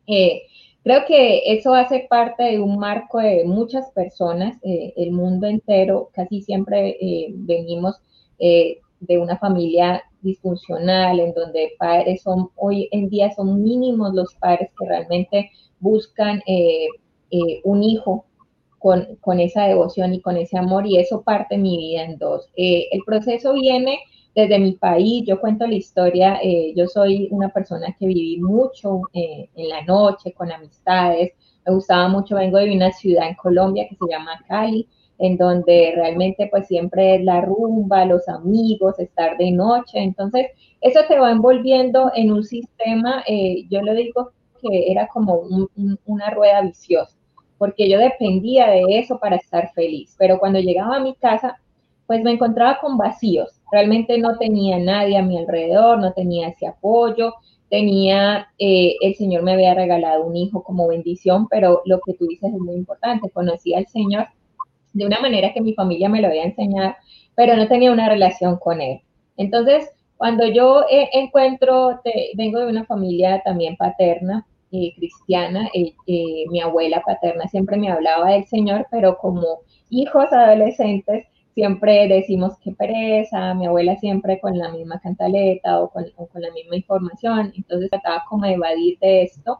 [0.09, 0.43] eh,
[0.83, 6.11] Creo que eso hace parte de un marco de muchas personas, eh, el mundo entero,
[6.15, 8.01] casi siempre eh, venimos
[8.39, 14.35] eh, de una familia disfuncional, en donde padres son, hoy en día son mínimos los
[14.37, 15.51] padres que realmente
[15.81, 16.43] buscan
[17.65, 18.27] un hijo
[18.79, 22.49] con, con, esa devoción y con ese amor, y eso parte mi vida en dos.
[22.57, 23.99] el proceso viene
[24.35, 29.03] desde mi país, yo cuento la historia, eh, yo soy una persona que viví mucho
[29.13, 31.33] eh, en la noche con amistades,
[31.67, 35.93] me gustaba mucho, vengo de una ciudad en Colombia que se llama Cali, en donde
[35.95, 39.99] realmente pues siempre es la rumba, los amigos, estar de noche.
[39.99, 40.47] Entonces,
[40.81, 45.43] eso te va envolviendo en un sistema, eh, yo le digo que era como
[46.07, 47.17] una rueda viciosa,
[47.59, 50.15] porque yo dependía de eso para estar feliz.
[50.19, 51.61] Pero cuando llegaba a mi casa,
[52.07, 53.60] pues me encontraba con vacíos.
[53.73, 57.35] Realmente no tenía nadie a mi alrededor, no tenía ese apoyo,
[57.71, 62.27] tenía, eh, el Señor me había regalado un hijo como bendición, pero lo que tú
[62.27, 64.27] dices es muy importante, conocí al Señor
[64.93, 66.97] de una manera que mi familia me lo había enseñado,
[67.37, 69.01] pero no tenía una relación con Él.
[69.37, 72.01] Entonces, cuando yo eh, encuentro,
[72.35, 75.69] vengo de una familia también paterna, eh, cristiana,
[76.07, 81.27] mi abuela paterna siempre me hablaba del Señor, pero como hijos adolescentes,
[81.61, 86.07] siempre decimos que pereza, mi abuela siempre con la misma cantaleta o con,
[86.37, 89.59] la misma información, entonces trataba como de evadir de esto.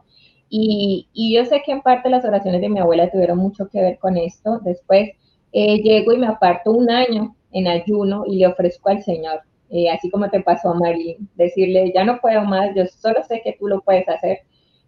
[0.49, 3.99] Y, yo sé que en parte las oraciones de mi abuela tuvieron mucho que ver
[3.99, 4.59] con esto.
[4.63, 5.11] Después
[5.53, 9.91] eh, llego y me aparto un año en ayuno y le ofrezco al Señor, eh,
[9.91, 13.55] así como te pasó a Marilyn, decirle, ya no puedo más, yo solo sé que
[13.59, 14.39] tú lo puedes hacer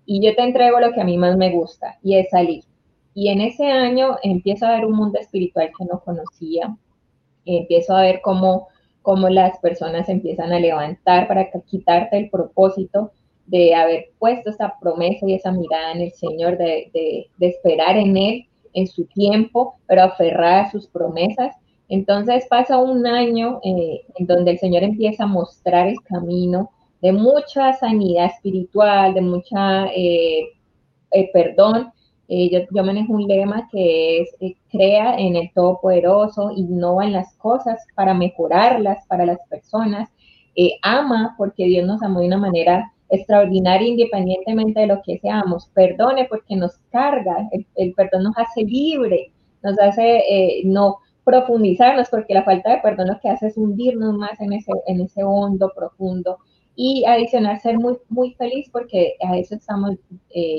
[0.08, 2.64] y yo te entrego lo que a mí más me gusta y es salir.
[3.14, 6.76] Y en ese año empiezo a ver un mundo espiritual que no conocía,
[7.46, 8.68] empiezo a ver cómo,
[9.02, 13.12] cómo las personas empiezan a levantar para quitarte el propósito
[13.46, 18.16] de haber puesto esa promesa y esa mirada en el Señor, de, de, esperar en
[18.16, 21.56] Él, en su tiempo, pero aferrar a sus promesas.
[21.90, 26.72] Entonces pasa un año eh, en donde el Señor empieza a mostrar el camino
[27.02, 30.54] de mucha sanidad espiritual, de mucha eh,
[31.12, 31.92] eh, perdón,
[32.36, 37.36] eh, yo, manejo un lema que es eh, crea en el Todopoderoso, innova en las
[37.36, 40.10] cosas para mejorarlas para las personas,
[40.56, 45.70] eh, ama porque Dios nos amó de una manera extraordinaria independientemente de lo que seamos,
[45.76, 49.32] perdone porque nos carga, el, perdón nos hace libre,
[49.62, 50.24] nos hace
[50.66, 54.72] no profundizarnos porque la falta de perdón lo que hace es hundirnos más en ese,
[54.88, 56.40] en ese hondo profundo.
[56.76, 59.98] Y adicional ser muy, muy feliz porque a eso estamos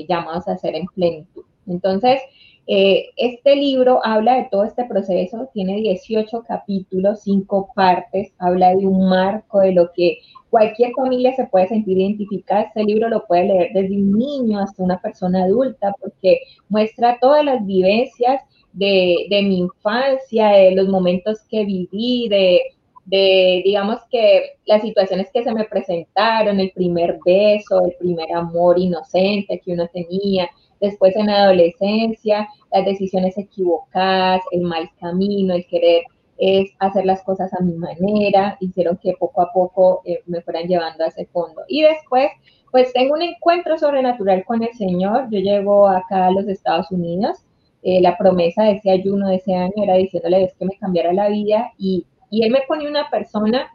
[0.07, 1.43] llamados a ser en plenitud.
[1.67, 2.21] Entonces,
[2.67, 8.87] eh, este libro habla de todo este proceso, tiene 18 capítulos, 5 partes, habla de
[8.87, 10.17] un marco de lo que
[10.49, 12.61] cualquier familia se puede sentir identificada.
[12.61, 16.39] Este libro lo puede leer desde un niño hasta una persona adulta porque
[16.69, 18.41] muestra todas las vivencias
[18.73, 22.61] de, mi infancia, de los momentos que viví, de,
[23.05, 28.79] de, digamos que las situaciones que se me presentaron, el primer beso, el primer amor
[28.79, 30.49] inocente que uno tenía,
[30.79, 36.03] después en la adolescencia, las decisiones equivocadas, el mal camino, el querer
[36.37, 40.67] es hacer las cosas a mi manera, hicieron que poco a poco eh, me fueran
[40.67, 41.61] llevando a ese fondo.
[41.67, 42.29] Y después,
[42.71, 45.29] pues tengo un encuentro sobrenatural con el Señor.
[45.31, 47.37] Yo llego acá a los Estados Unidos.
[47.83, 51.13] Eh, la promesa de ese ayuno de ese año era diciéndole es que me cambiara
[51.13, 53.69] la vida y, y él me pone una persona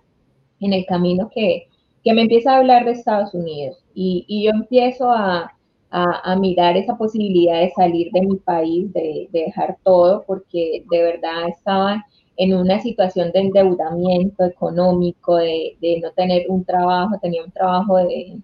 [0.58, 1.68] en el camino que,
[2.02, 5.52] que me empieza a hablar de Estados Unidos y, y yo empiezo a,
[5.90, 11.48] a, mirar esa posibilidad de salir de mi país, de, dejar todo, porque de verdad
[11.48, 12.04] estaba
[12.36, 18.42] en una situación de endeudamiento económico, de, no tener un trabajo, tenía un trabajo en,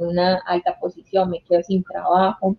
[0.00, 2.56] una alta posición, me quedo sin trabajo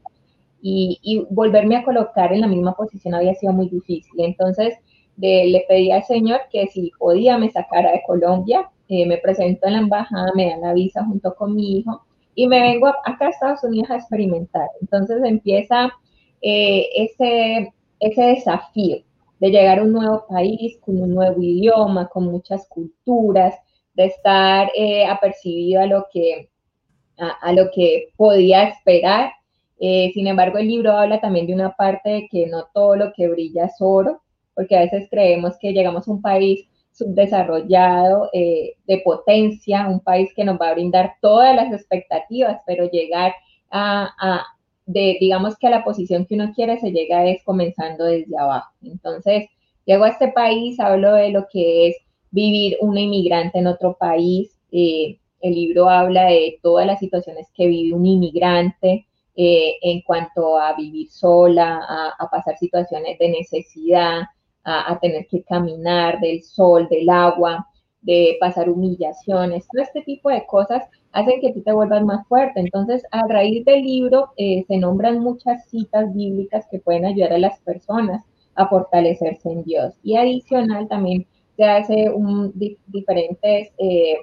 [0.62, 4.14] y, volverme a colocar en la misma posición había sido muy difícil.
[4.20, 4.76] Entonces
[5.18, 9.74] le pedí al Señor que si podía me sacara de Colombia, eh, me presento en
[9.74, 12.02] la embajada, me dan la visa junto con mi hijo
[12.40, 14.70] y me vengo acá a Estados Unidos a experimentar.
[14.80, 15.92] Entonces empieza
[16.42, 19.04] eh, ese, ese desafío
[19.42, 23.56] de llegar a un nuevo país con un nuevo idioma, con muchas culturas,
[23.94, 26.50] de estar eh, apercibido a lo que,
[27.18, 29.34] a, lo que podía esperar.
[29.78, 33.12] Eh, sin embargo, el libro habla también de una parte de que no todo lo
[33.12, 34.22] que brilla es oro,
[34.56, 36.69] porque a veces creemos que llegamos a un país
[37.00, 42.90] subdesarrollado, eh, de potencia, un país que nos va a brindar todas las expectativas, pero
[42.92, 43.34] llegar
[43.72, 44.44] a,
[44.86, 48.72] de, digamos que a la posición que uno quiere se llega es comenzando desde abajo.
[48.84, 49.48] Entonces,
[49.86, 51.96] llego a este país, hablo de lo que es
[52.32, 54.52] vivir una inmigrante en otro país.
[54.72, 60.60] Eh, el libro habla de todas las situaciones que vive un inmigrante eh, en cuanto
[60.60, 64.24] a vivir sola, a pasar situaciones de necesidad,
[64.70, 67.68] a, tener que caminar del sol, del agua,
[68.02, 72.60] de pasar humillaciones, todo este tipo de cosas hacen que tú te vuelvas más fuerte.
[72.60, 77.40] Entonces, a raíz del libro eh, se nombran muchas citas bíblicas que pueden ayudar a
[77.40, 78.24] las personas
[78.56, 79.96] a fortalecerse en Dios.
[80.04, 81.26] Y adicional también
[81.58, 82.54] se hace un,
[82.88, 84.18] diferentes, eh,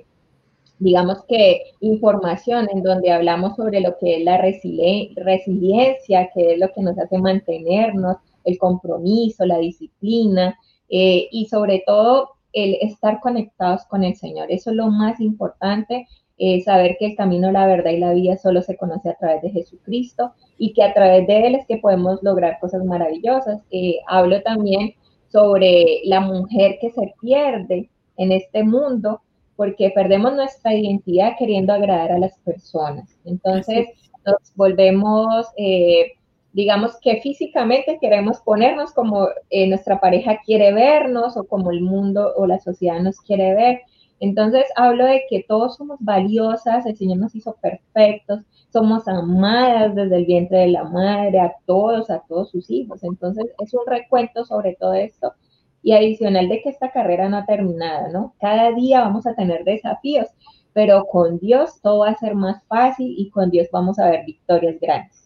[0.79, 6.73] digamos que, información en donde hablamos sobre lo que es la resiliencia, que es lo
[6.73, 8.17] que nos hace mantenernos,
[8.47, 14.51] el compromiso, la disciplina eh, y sobre todo el estar conectados con el Señor.
[14.51, 16.07] Eso es lo más importante,
[16.39, 19.43] eh, saber que el camino, la verdad y la vida solo se conoce a través
[19.43, 23.63] de Jesucristo y que a través de Él es que podemos lograr cosas maravillosas.
[23.71, 24.95] Eh, hablo también
[25.29, 29.21] sobre la mujer que se pierde en este mundo
[29.57, 33.19] porque perdemos nuestra identidad queriendo agradar a las personas.
[33.25, 33.89] Entonces
[34.25, 36.13] nos volvemos, eh,
[36.57, 42.33] digamos que físicamente queremos ponernos como eh, nuestra pareja quiere vernos o como el mundo
[42.35, 43.83] o la sociedad nos quiere ver.
[44.21, 48.41] Entonces hablo de que todos somos valiosas, el Señor nos hizo perfectos,
[48.73, 53.05] somos amadas desde el vientre de la madre, a todos, a todos sus hijos.
[53.05, 55.35] Entonces es un recuento sobre todo esto
[55.83, 58.35] y adicional de que esta carrera no ha terminado, ¿no?
[58.41, 60.29] Cada día vamos a tener desafíos,
[60.73, 64.25] pero con Dios todo va a ser más fácil y con Dios vamos a ver
[64.25, 65.26] victorias grandes.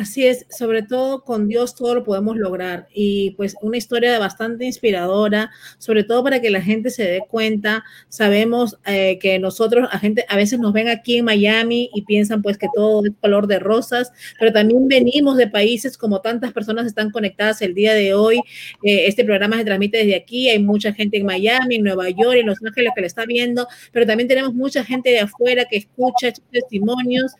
[0.00, 4.64] Así es, sobre todo con Dios todo lo podemos lograr y pues una historia bastante
[4.64, 7.84] inspiradora, sobre todo para que la gente se dé cuenta.
[8.08, 12.40] Sabemos eh, que nosotros, a gente, a veces nos ven aquí en Miami y piensan
[12.40, 16.86] pues que todo es color de rosas, pero también venimos de países como tantas personas
[16.86, 18.38] están conectadas el día de hoy.
[18.82, 22.36] Eh, este programa se transmite desde aquí, hay mucha gente en Miami, en Nueva York,
[22.36, 25.76] en Los Ángeles que le está viendo, pero también tenemos mucha gente de afuera que
[25.76, 27.32] escucha estos testimonios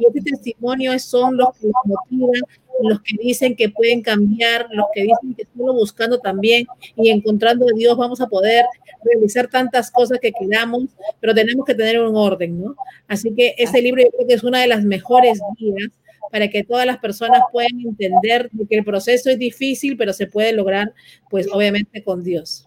[0.00, 1.68] y este testimonio son los que
[2.10, 7.66] los que dicen que pueden cambiar, los que dicen que solo buscando también y encontrando
[7.66, 8.64] a Dios vamos a poder
[9.02, 10.84] realizar tantas cosas que queramos,
[11.20, 12.76] pero tenemos que tener un orden, ¿no?
[13.06, 15.90] Así que este libro yo creo que es una de las mejores guías
[16.30, 20.52] para que todas las personas puedan entender que el proceso es difícil, pero se puede
[20.52, 20.92] lograr,
[21.30, 22.64] pues obviamente con Dios.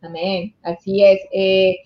[0.00, 1.20] Amén, así es.
[1.32, 1.76] Eh,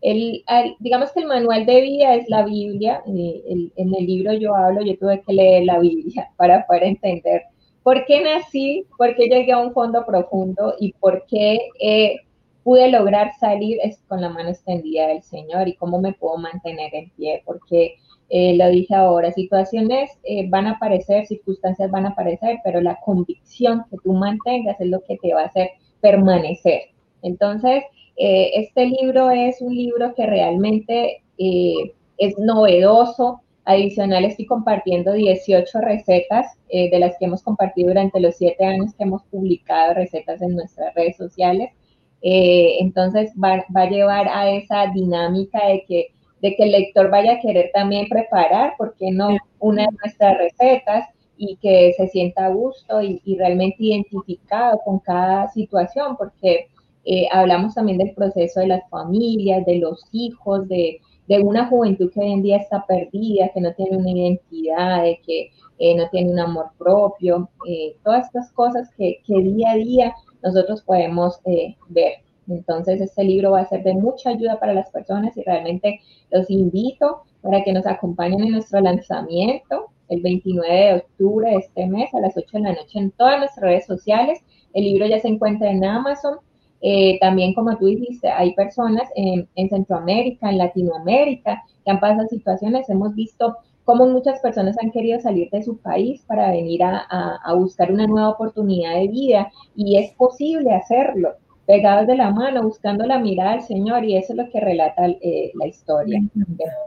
[0.00, 0.44] el,
[0.78, 3.02] digamos que el manual de vida es la Biblia.
[3.06, 7.42] Eh, en el libro yo hablo, yo tuve que leer la Biblia para poder entender
[7.82, 12.16] por qué nací, por qué llegué a un fondo profundo y por qué eh,
[12.62, 13.78] pude lograr salir
[14.08, 17.94] con la mano extendida del Señor y cómo me puedo mantener en pie, porque
[18.28, 20.10] eh, lo dije ahora, situaciones
[20.48, 25.02] van a aparecer, circunstancias van a aparecer, pero la convicción que tú mantengas es lo
[25.04, 25.70] que te va a hacer
[26.02, 26.90] permanecer.
[27.22, 27.84] Entonces,
[28.18, 33.40] eh, este libro es un libro que realmente eh, es novedoso.
[33.64, 38.94] Adicional, estoy compartiendo 18 recetas eh, de las que hemos compartido durante los siete años
[38.94, 41.70] que hemos publicado recetas en nuestras redes sociales.
[42.20, 46.08] entonces, va, va, a llevar a esa dinámica de que,
[46.42, 49.36] de que el lector vaya a querer también preparar, ¿por qué no?
[49.60, 54.98] Una de nuestras recetas y que se sienta a gusto y, y realmente identificado con
[54.98, 56.68] cada situación, porque
[57.04, 61.00] eh, hablamos también del proceso de las familias, de los hijos, de,
[61.42, 65.50] una juventud que hoy en día está perdida, que no tiene una identidad, de que
[65.78, 70.82] eh, no tiene un amor propio, eh, todas estas cosas que, día a día nosotros
[70.82, 71.38] podemos
[71.88, 72.14] ver.
[72.48, 76.48] Entonces, este libro va a ser de mucha ayuda para las personas y realmente los
[76.50, 82.12] invito para que nos acompañen en nuestro lanzamiento el 29 de octubre de este mes
[82.14, 84.40] a las 8 de la noche en todas nuestras redes sociales.
[84.72, 86.38] El libro ya se encuentra en Amazon,
[86.80, 92.88] eh, también, como tú dijiste, hay personas en, Centroamérica, en Latinoamérica, que han pasado situaciones.
[92.88, 97.90] Hemos visto cómo muchas personas han querido salir de su país para venir a buscar
[97.90, 101.36] una nueva oportunidad de vida y es posible hacerlo
[101.68, 105.06] pegados de la mano, buscando la mirada del Señor, y eso es lo que relata
[105.20, 106.18] eh, la historia.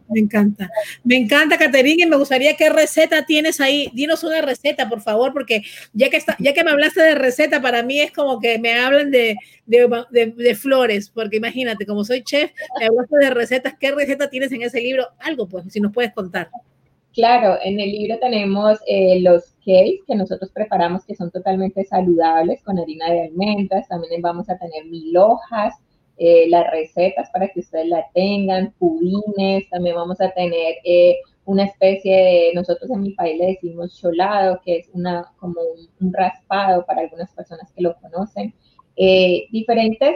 [0.09, 0.71] Me encanta,
[1.03, 3.91] me encanta, Caterina, y me gustaría qué receta tienes ahí.
[3.93, 5.61] Dinos una receta, por favor, porque
[5.93, 8.73] ya que, está, ya que me hablaste de receta, para mí es como que me
[8.73, 14.31] hablan de, de, flores, porque imagínate, como soy chef, me hablaste de recetas, ¿qué receta
[14.31, 15.09] tienes en ese libro?
[15.19, 16.49] Algo, pues, si nos puedes contar.
[17.13, 22.63] Claro, en el libro tenemos eh, los cakes que nosotros preparamos que son totalmente saludables
[22.63, 23.87] con harina de almendras.
[23.89, 25.73] También vamos a tener mil hojas,
[26.17, 29.69] eh, las recetas para que ustedes la tengan, pudines.
[29.69, 34.61] También vamos a tener eh, una especie de, nosotros en mi país le decimos cholado,
[34.63, 35.59] que es una como
[35.99, 38.53] un, raspado para algunas personas que lo conocen.
[39.51, 40.15] diferentes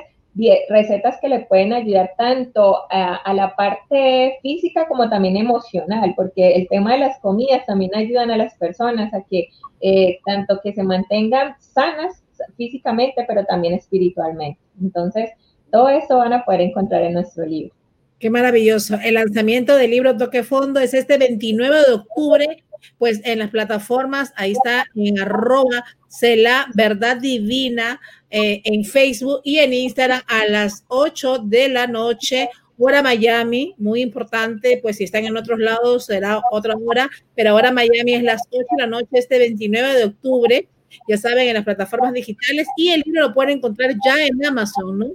[0.69, 6.67] recetas que le pueden ayudar tanto a, la parte física como también emocional, porque el
[6.67, 9.49] tema de las comidas también ayudan a las personas a que
[9.81, 12.23] eh, tanto que se mantengan sanas
[12.57, 14.59] físicamente, pero también espiritualmente.
[14.81, 15.29] Entonces,
[15.71, 17.73] todo esto van a poder encontrar en nuestro libro.
[18.19, 18.97] Qué maravilloso.
[19.03, 22.63] El lanzamiento del libro Toque Fondo es este 29 de octubre,
[22.97, 25.83] pues en las plataformas, ahí está en arroba,
[26.21, 27.99] la verdad divina,
[28.29, 34.01] eh, en Facebook y en Instagram a las 8 de la noche, hora Miami, muy
[34.01, 38.41] importante, pues si están en otros lados será otra hora, pero ahora Miami es las
[38.49, 40.67] 8 de la noche este 29 de octubre.
[41.07, 44.97] ya saben, en las plataformas digitales y el libro lo pueden encontrar ya en Amazon,
[44.97, 45.07] ¿no?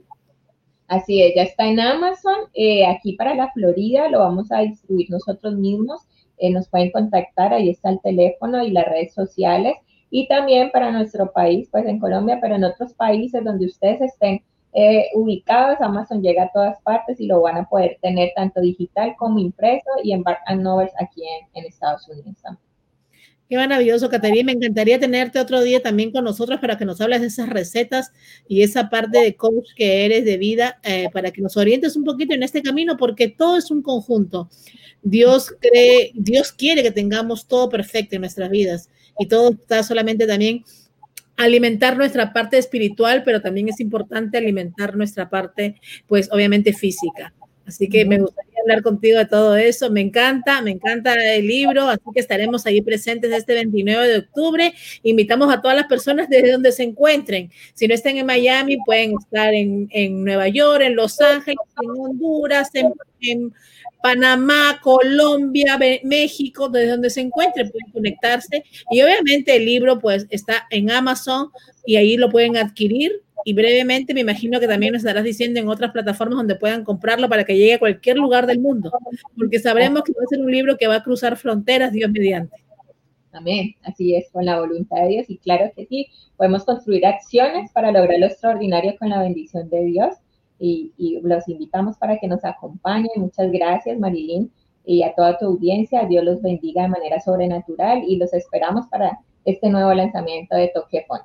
[0.88, 2.34] Así es, ya está en Amazon.
[2.52, 6.02] Eh, aquí para la Florida lo vamos a distribuir nosotros mismos.
[6.40, 9.74] Eh, nos pueden contactar, ahí está el teléfono y las redes sociales.
[10.10, 14.42] Y también para nuestro país, pues en Colombia, pero en otros países donde ustedes estén
[14.72, 19.14] eh, ubicados, Amazon llega a todas partes y lo van a poder tener tanto digital
[19.18, 22.69] como impreso y en Bark Novels aquí en, en Estados Unidos también.
[23.50, 24.44] Qué maravilloso, Caterina.
[24.44, 28.12] Me encantaría tenerte otro día también con nosotros para que nos hables de esas recetas
[28.46, 32.04] y esa parte de coach que eres de vida, eh, para que nos orientes un
[32.04, 34.48] poquito en este camino, porque todo es un conjunto.
[35.02, 40.28] Dios cree, Dios quiere que tengamos todo perfecto en nuestras vidas y todo está solamente
[40.28, 40.62] también
[41.36, 45.74] alimentar nuestra parte espiritual, pero también es importante alimentar nuestra parte,
[46.06, 47.34] pues obviamente física.
[47.66, 49.90] Así que me gustaría hablar contigo de todo eso.
[49.90, 54.74] Me encanta, me encanta el libro, así que estaremos ahí presentes este 29 de octubre.
[55.02, 57.50] Invitamos a todas las personas desde donde se encuentren.
[57.74, 59.88] Si no están en Miami, pueden estar en,
[60.24, 63.52] Nueva York, en Los Ángeles, en Honduras, en,
[64.02, 68.64] Panamá, Colombia, México, desde donde se encuentren, pueden conectarse.
[68.90, 71.50] Y obviamente el libro pues está en Amazon
[71.84, 75.68] y ahí lo pueden adquirir y brevemente me imagino que también nos estarás diciendo en
[75.68, 78.90] otras plataformas donde puedan comprarlo para que llegue a cualquier lugar del mundo,
[79.36, 82.56] porque sabremos que va a ser un libro que va a cruzar fronteras, Dios mediante.
[83.32, 87.70] Amén, así es, con la voluntad de Dios y claro que sí, podemos construir acciones
[87.72, 90.16] para lograr lo extraordinario con la bendición de Dios
[90.60, 93.10] y, los invitamos para que nos acompañen.
[93.16, 94.52] Muchas gracias, Marilyn,
[94.84, 96.06] y a toda tu audiencia.
[96.06, 101.04] Dios los bendiga de manera sobrenatural y los esperamos para este nuevo lanzamiento de Toque
[101.08, 101.24] Fondo.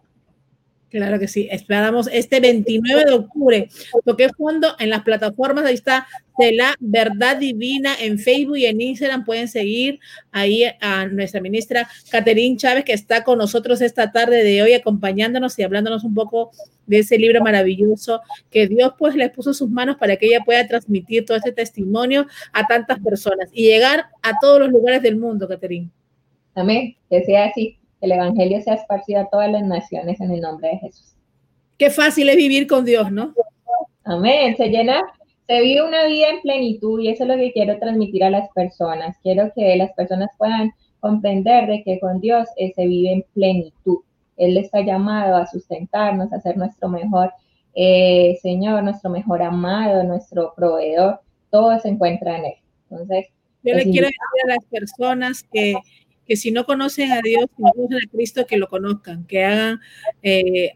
[0.96, 1.50] Claro que sí.
[1.52, 3.70] Esperamos este 29 de octubre.
[4.06, 5.66] Toque fondo en las plataformas.
[5.66, 6.08] Ahí está
[6.38, 9.26] de la verdad divina en Facebook y en Instagram.
[9.26, 10.00] Pueden seguir
[10.32, 15.60] ahí a nuestra ministra Caterín Chávez, que está con nosotros esta tarde de hoy, acompañándonos
[15.60, 16.52] y hablándonos un poco
[16.88, 20.66] de ese libro maravilloso que Dios pues le puso sus manos para que ella pueda
[20.66, 25.46] transmitir todo este testimonio a tantas personas y llegar a todos los lugares del mundo,
[25.46, 25.92] Caterín.
[26.54, 26.96] Amén.
[27.10, 30.78] Que sea así el Evangelio sea esparcido a todas las naciones en el nombre de
[30.78, 31.14] Jesús.
[31.78, 33.34] Qué fácil es vivir con Dios, ¿no?
[34.06, 34.56] Amén.
[34.56, 35.02] Se llena,
[35.48, 38.50] se vive una vida en plenitud y eso es lo que quiero transmitir a las
[38.52, 39.18] personas.
[39.22, 44.00] Quiero que las personas puedan comprender de que con Dios eh, se vive en plenitud.
[44.38, 47.32] Él está llamado a sustentarnos, a ser nuestro mejor
[47.76, 51.20] eh, Señor, nuestro mejor amado, nuestro proveedor.
[51.52, 52.54] Todo se encuentra en Él.
[52.90, 53.28] Entonces,
[53.64, 55.76] yo le quiero decir a las personas que
[56.26, 59.44] que si no conocen a Dios, si no conocen a Cristo, que lo conozcan, que
[59.44, 59.80] hagan
[60.24, 60.74] eh,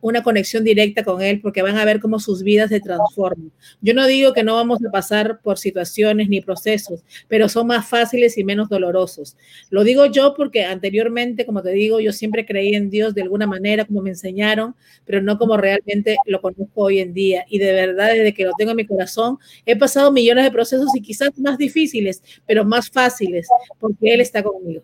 [0.00, 3.52] una conexión directa con Él, porque van a ver cómo sus vidas se transforman.
[3.80, 7.88] Yo no digo que no vamos a pasar por situaciones ni procesos, pero son más
[7.88, 9.36] fáciles y menos dolorosos.
[9.70, 13.46] Lo digo yo porque anteriormente, como te digo, yo siempre creí en Dios de alguna
[13.46, 17.44] manera, como me enseñaron, pero no como realmente lo conozco hoy en día.
[17.48, 20.88] Y de verdad, desde que lo tengo en mi corazón, he pasado millones de procesos
[20.94, 23.48] y quizás más difíciles, pero más fáciles,
[23.80, 24.83] porque Él está conmigo.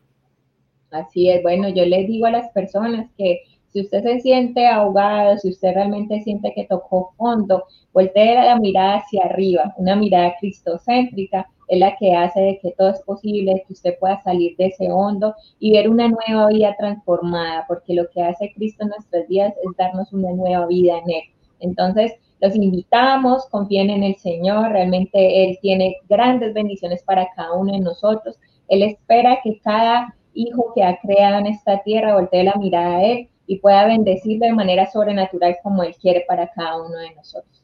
[0.91, 3.43] Así es, bueno, yo les digo a las personas que
[3.73, 8.97] si usted se siente ahogado, si usted realmente siente que tocó fondo, voltee la mirada
[8.97, 13.73] hacia arriba, una mirada cristocéntrica es la que hace de que todo es posible, que
[13.73, 18.23] usted pueda salir de ese hondo y ver una nueva vida transformada, porque lo que
[18.23, 21.23] hace Cristo en nuestras vidas es darnos una nueva vida en Él.
[21.61, 27.73] Entonces, los invitamos, confíen en el Señor, realmente Él tiene grandes bendiciones para cada uno
[27.73, 28.37] de nosotros.
[28.67, 33.05] Él espera que cada hijo que ha creado en esta tierra, voltee la mirada a
[33.05, 37.60] Él y pueda bendecirle de manera sobrenatural como Él quiere para cada uno de nosotros.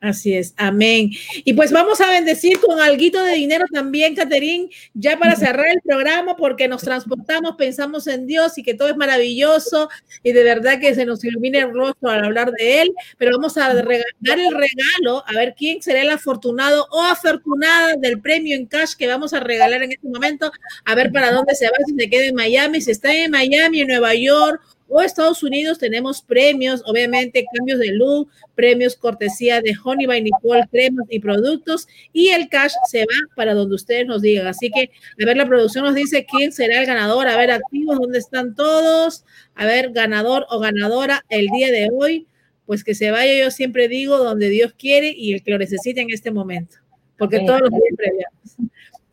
[0.00, 1.10] Así es, amén.
[1.44, 5.80] Y pues vamos a bendecir con algo de dinero también, Caterín, ya para cerrar el
[5.82, 9.88] programa, porque nos transportamos, pensamos en Dios y que todo es maravilloso
[10.22, 13.56] y de verdad que se nos ilumine el rostro al hablar de Él, pero vamos
[13.56, 18.66] a dar el regalo, a ver quién será el afortunado o afortunada del premio en
[18.66, 20.50] cash que vamos a regalar en este momento,
[20.84, 23.80] a ver para dónde se va, si se queda en Miami, si está en Miami,
[23.80, 29.76] en Nueva York o Estados Unidos tenemos premios, obviamente cambios de look, premios cortesía de
[29.82, 34.22] Honey by Nicole, cremas y productos, y el cash se va para donde ustedes nos
[34.22, 34.46] digan.
[34.46, 34.90] Así que,
[35.22, 38.54] a ver, la producción nos dice quién será el ganador, a ver, activos, dónde están
[38.54, 39.24] todos,
[39.54, 42.26] a ver, ganador o ganadora el día de hoy,
[42.66, 46.00] pues que se vaya, yo siempre digo, donde Dios quiere y el que lo necesite
[46.00, 46.76] en este momento,
[47.16, 48.56] porque todos los días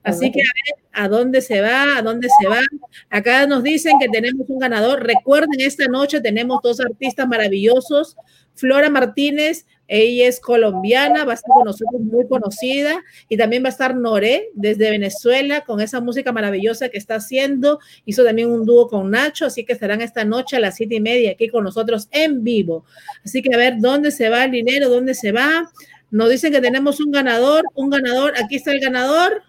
[0.05, 2.61] Así que a ver a dónde se va, a dónde se va.
[3.09, 5.03] Acá nos dicen que tenemos un ganador.
[5.03, 8.15] Recuerden, esta noche tenemos dos artistas maravillosos.
[8.53, 13.67] Flora Martínez, ella es colombiana, va a estar con nosotros muy conocida y también va
[13.67, 17.79] a estar Noré desde Venezuela con esa música maravillosa que está haciendo.
[18.05, 21.01] Hizo también un dúo con Nacho, así que estarán esta noche a las siete y
[21.01, 22.85] media aquí con nosotros en vivo.
[23.23, 25.69] Así que a ver dónde se va el dinero, dónde se va.
[26.11, 29.43] Nos dicen que tenemos un ganador, un ganador, aquí está el ganador.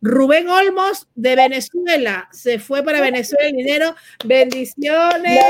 [0.00, 3.94] Rubén Olmos de Venezuela, se fue para Venezuela el dinero.
[4.24, 5.40] Bendiciones.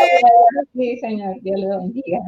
[0.74, 2.18] Sí, señor, Dios lo bendiga.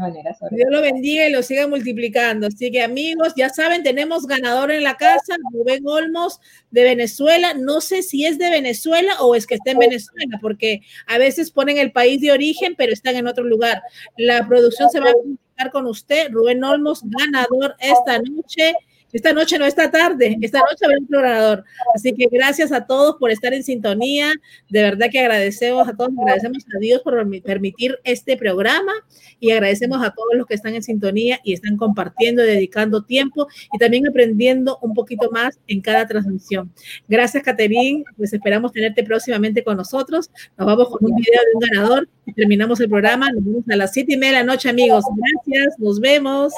[0.51, 2.49] Dios lo bendiga y lo siga multiplicando.
[2.49, 6.41] Así que amigos, ya saben, tenemos ganador en la casa, Rubén Olmos
[6.71, 7.55] de Venezuela.
[7.55, 11.51] No sé si es de Venezuela o es que está en Venezuela, porque a veces
[11.51, 13.83] ponen el país de origen, pero están en otro lugar.
[14.19, 18.75] La producción se va a comunicar con usted, Rubén Olmos, ganador esta noche.
[19.13, 21.65] Esta noche no esta tarde, esta noche va un programador.
[21.95, 24.33] Así que gracias a todos por estar en sintonía.
[24.69, 28.93] De verdad que agradecemos a todos, agradecemos a Dios por permitir este programa
[29.41, 33.79] y agradecemos a todos los que están en sintonía y están compartiendo, dedicando tiempo y
[33.79, 36.73] también aprendiendo un poquito más en cada transmisión.
[37.09, 38.05] Gracias, Caterín.
[38.17, 40.31] Pues esperamos tenerte próximamente con nosotros.
[40.57, 43.31] Nos vamos con un video de un ganador y terminamos el programa.
[43.33, 45.05] Nos vemos a las siete y media de la noche, amigos.
[45.17, 46.53] Gracias, nos vemos.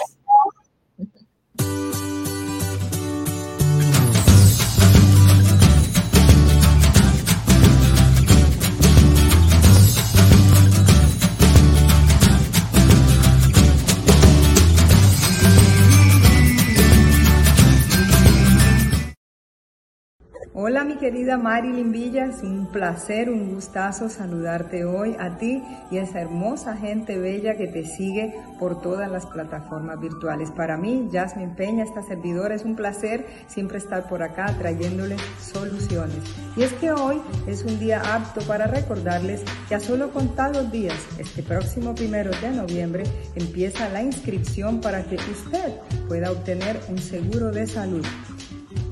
[20.65, 25.61] Hola mi querida Marilyn Villas, un placer, un gustazo saludarte hoy a ti
[25.91, 30.53] y a esa hermosa gente bella que te sigue por todas las plataformas virtuales.
[30.53, 36.19] Para mí, Jasmine Peña, esta servidora, es un placer siempre estar por acá trayéndoles soluciones.
[36.57, 41.09] Y es que hoy es un día apto para recordarles que a solo contados días,
[41.19, 43.03] este próximo primero de noviembre,
[43.35, 45.75] empieza la inscripción para que usted
[46.07, 48.07] pueda obtener un seguro de salud.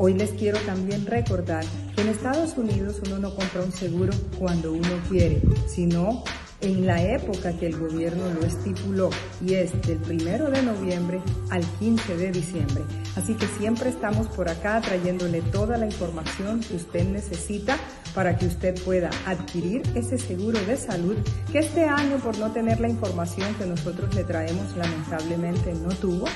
[0.03, 1.63] Hoy les quiero también recordar
[1.95, 6.25] que en Estados Unidos uno no compra un seguro cuando uno quiere, sino
[6.63, 9.11] en la época que el gobierno lo estipuló
[9.45, 11.21] y es del primero de noviembre
[11.51, 12.83] al 15 de diciembre.
[13.15, 17.77] Así que siempre estamos por acá trayéndole toda la información que usted necesita
[18.15, 21.17] para que usted pueda adquirir ese seguro de salud
[21.53, 26.27] que este año por no tener la información que nosotros le traemos lamentablemente no tuvo.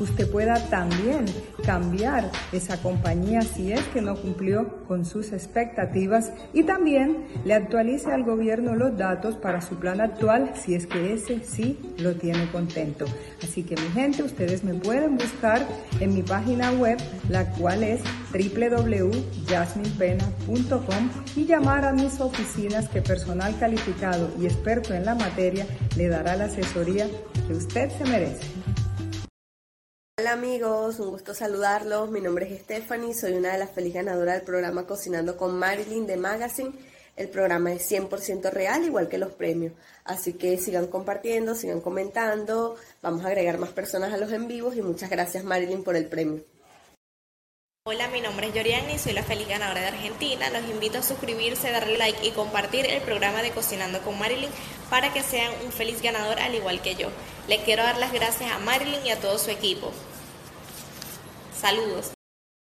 [0.00, 1.26] Usted pueda también
[1.64, 8.10] cambiar esa compañía si es que no cumplió con sus expectativas y también le actualice
[8.10, 12.50] al gobierno los datos para su plan actual si es que ese sí lo tiene
[12.50, 13.04] contento.
[13.42, 15.66] Así que mi gente, ustedes me pueden buscar
[16.00, 16.98] en mi página web,
[17.28, 18.00] la cual es
[18.32, 25.66] www.jasminepena.com y llamar a mis oficinas que personal calificado y experto en la materia
[25.96, 27.08] le dará la asesoría
[27.46, 28.46] que usted se merece.
[30.18, 32.10] Hola amigos, un gusto saludarlos.
[32.10, 36.06] Mi nombre es Stephanie, soy una de las feliz ganadoras del programa Cocinando con Marilyn
[36.06, 36.72] de Magazine.
[37.16, 39.72] El programa es 100% real, igual que los premios.
[40.04, 42.76] Así que sigan compartiendo, sigan comentando.
[43.02, 46.06] Vamos a agregar más personas a los en vivos y muchas gracias Marilyn por el
[46.06, 46.44] premio.
[47.84, 50.48] Hola, mi nombre es Yoriani, soy la feliz ganadora de Argentina.
[50.50, 54.50] Los invito a suscribirse, darle like y compartir el programa de Cocinando con Marilyn
[54.88, 57.08] para que sean un feliz ganador al igual que yo.
[57.48, 59.90] Le quiero dar las gracias a Marilyn y a todo su equipo.
[61.60, 62.12] Saludos.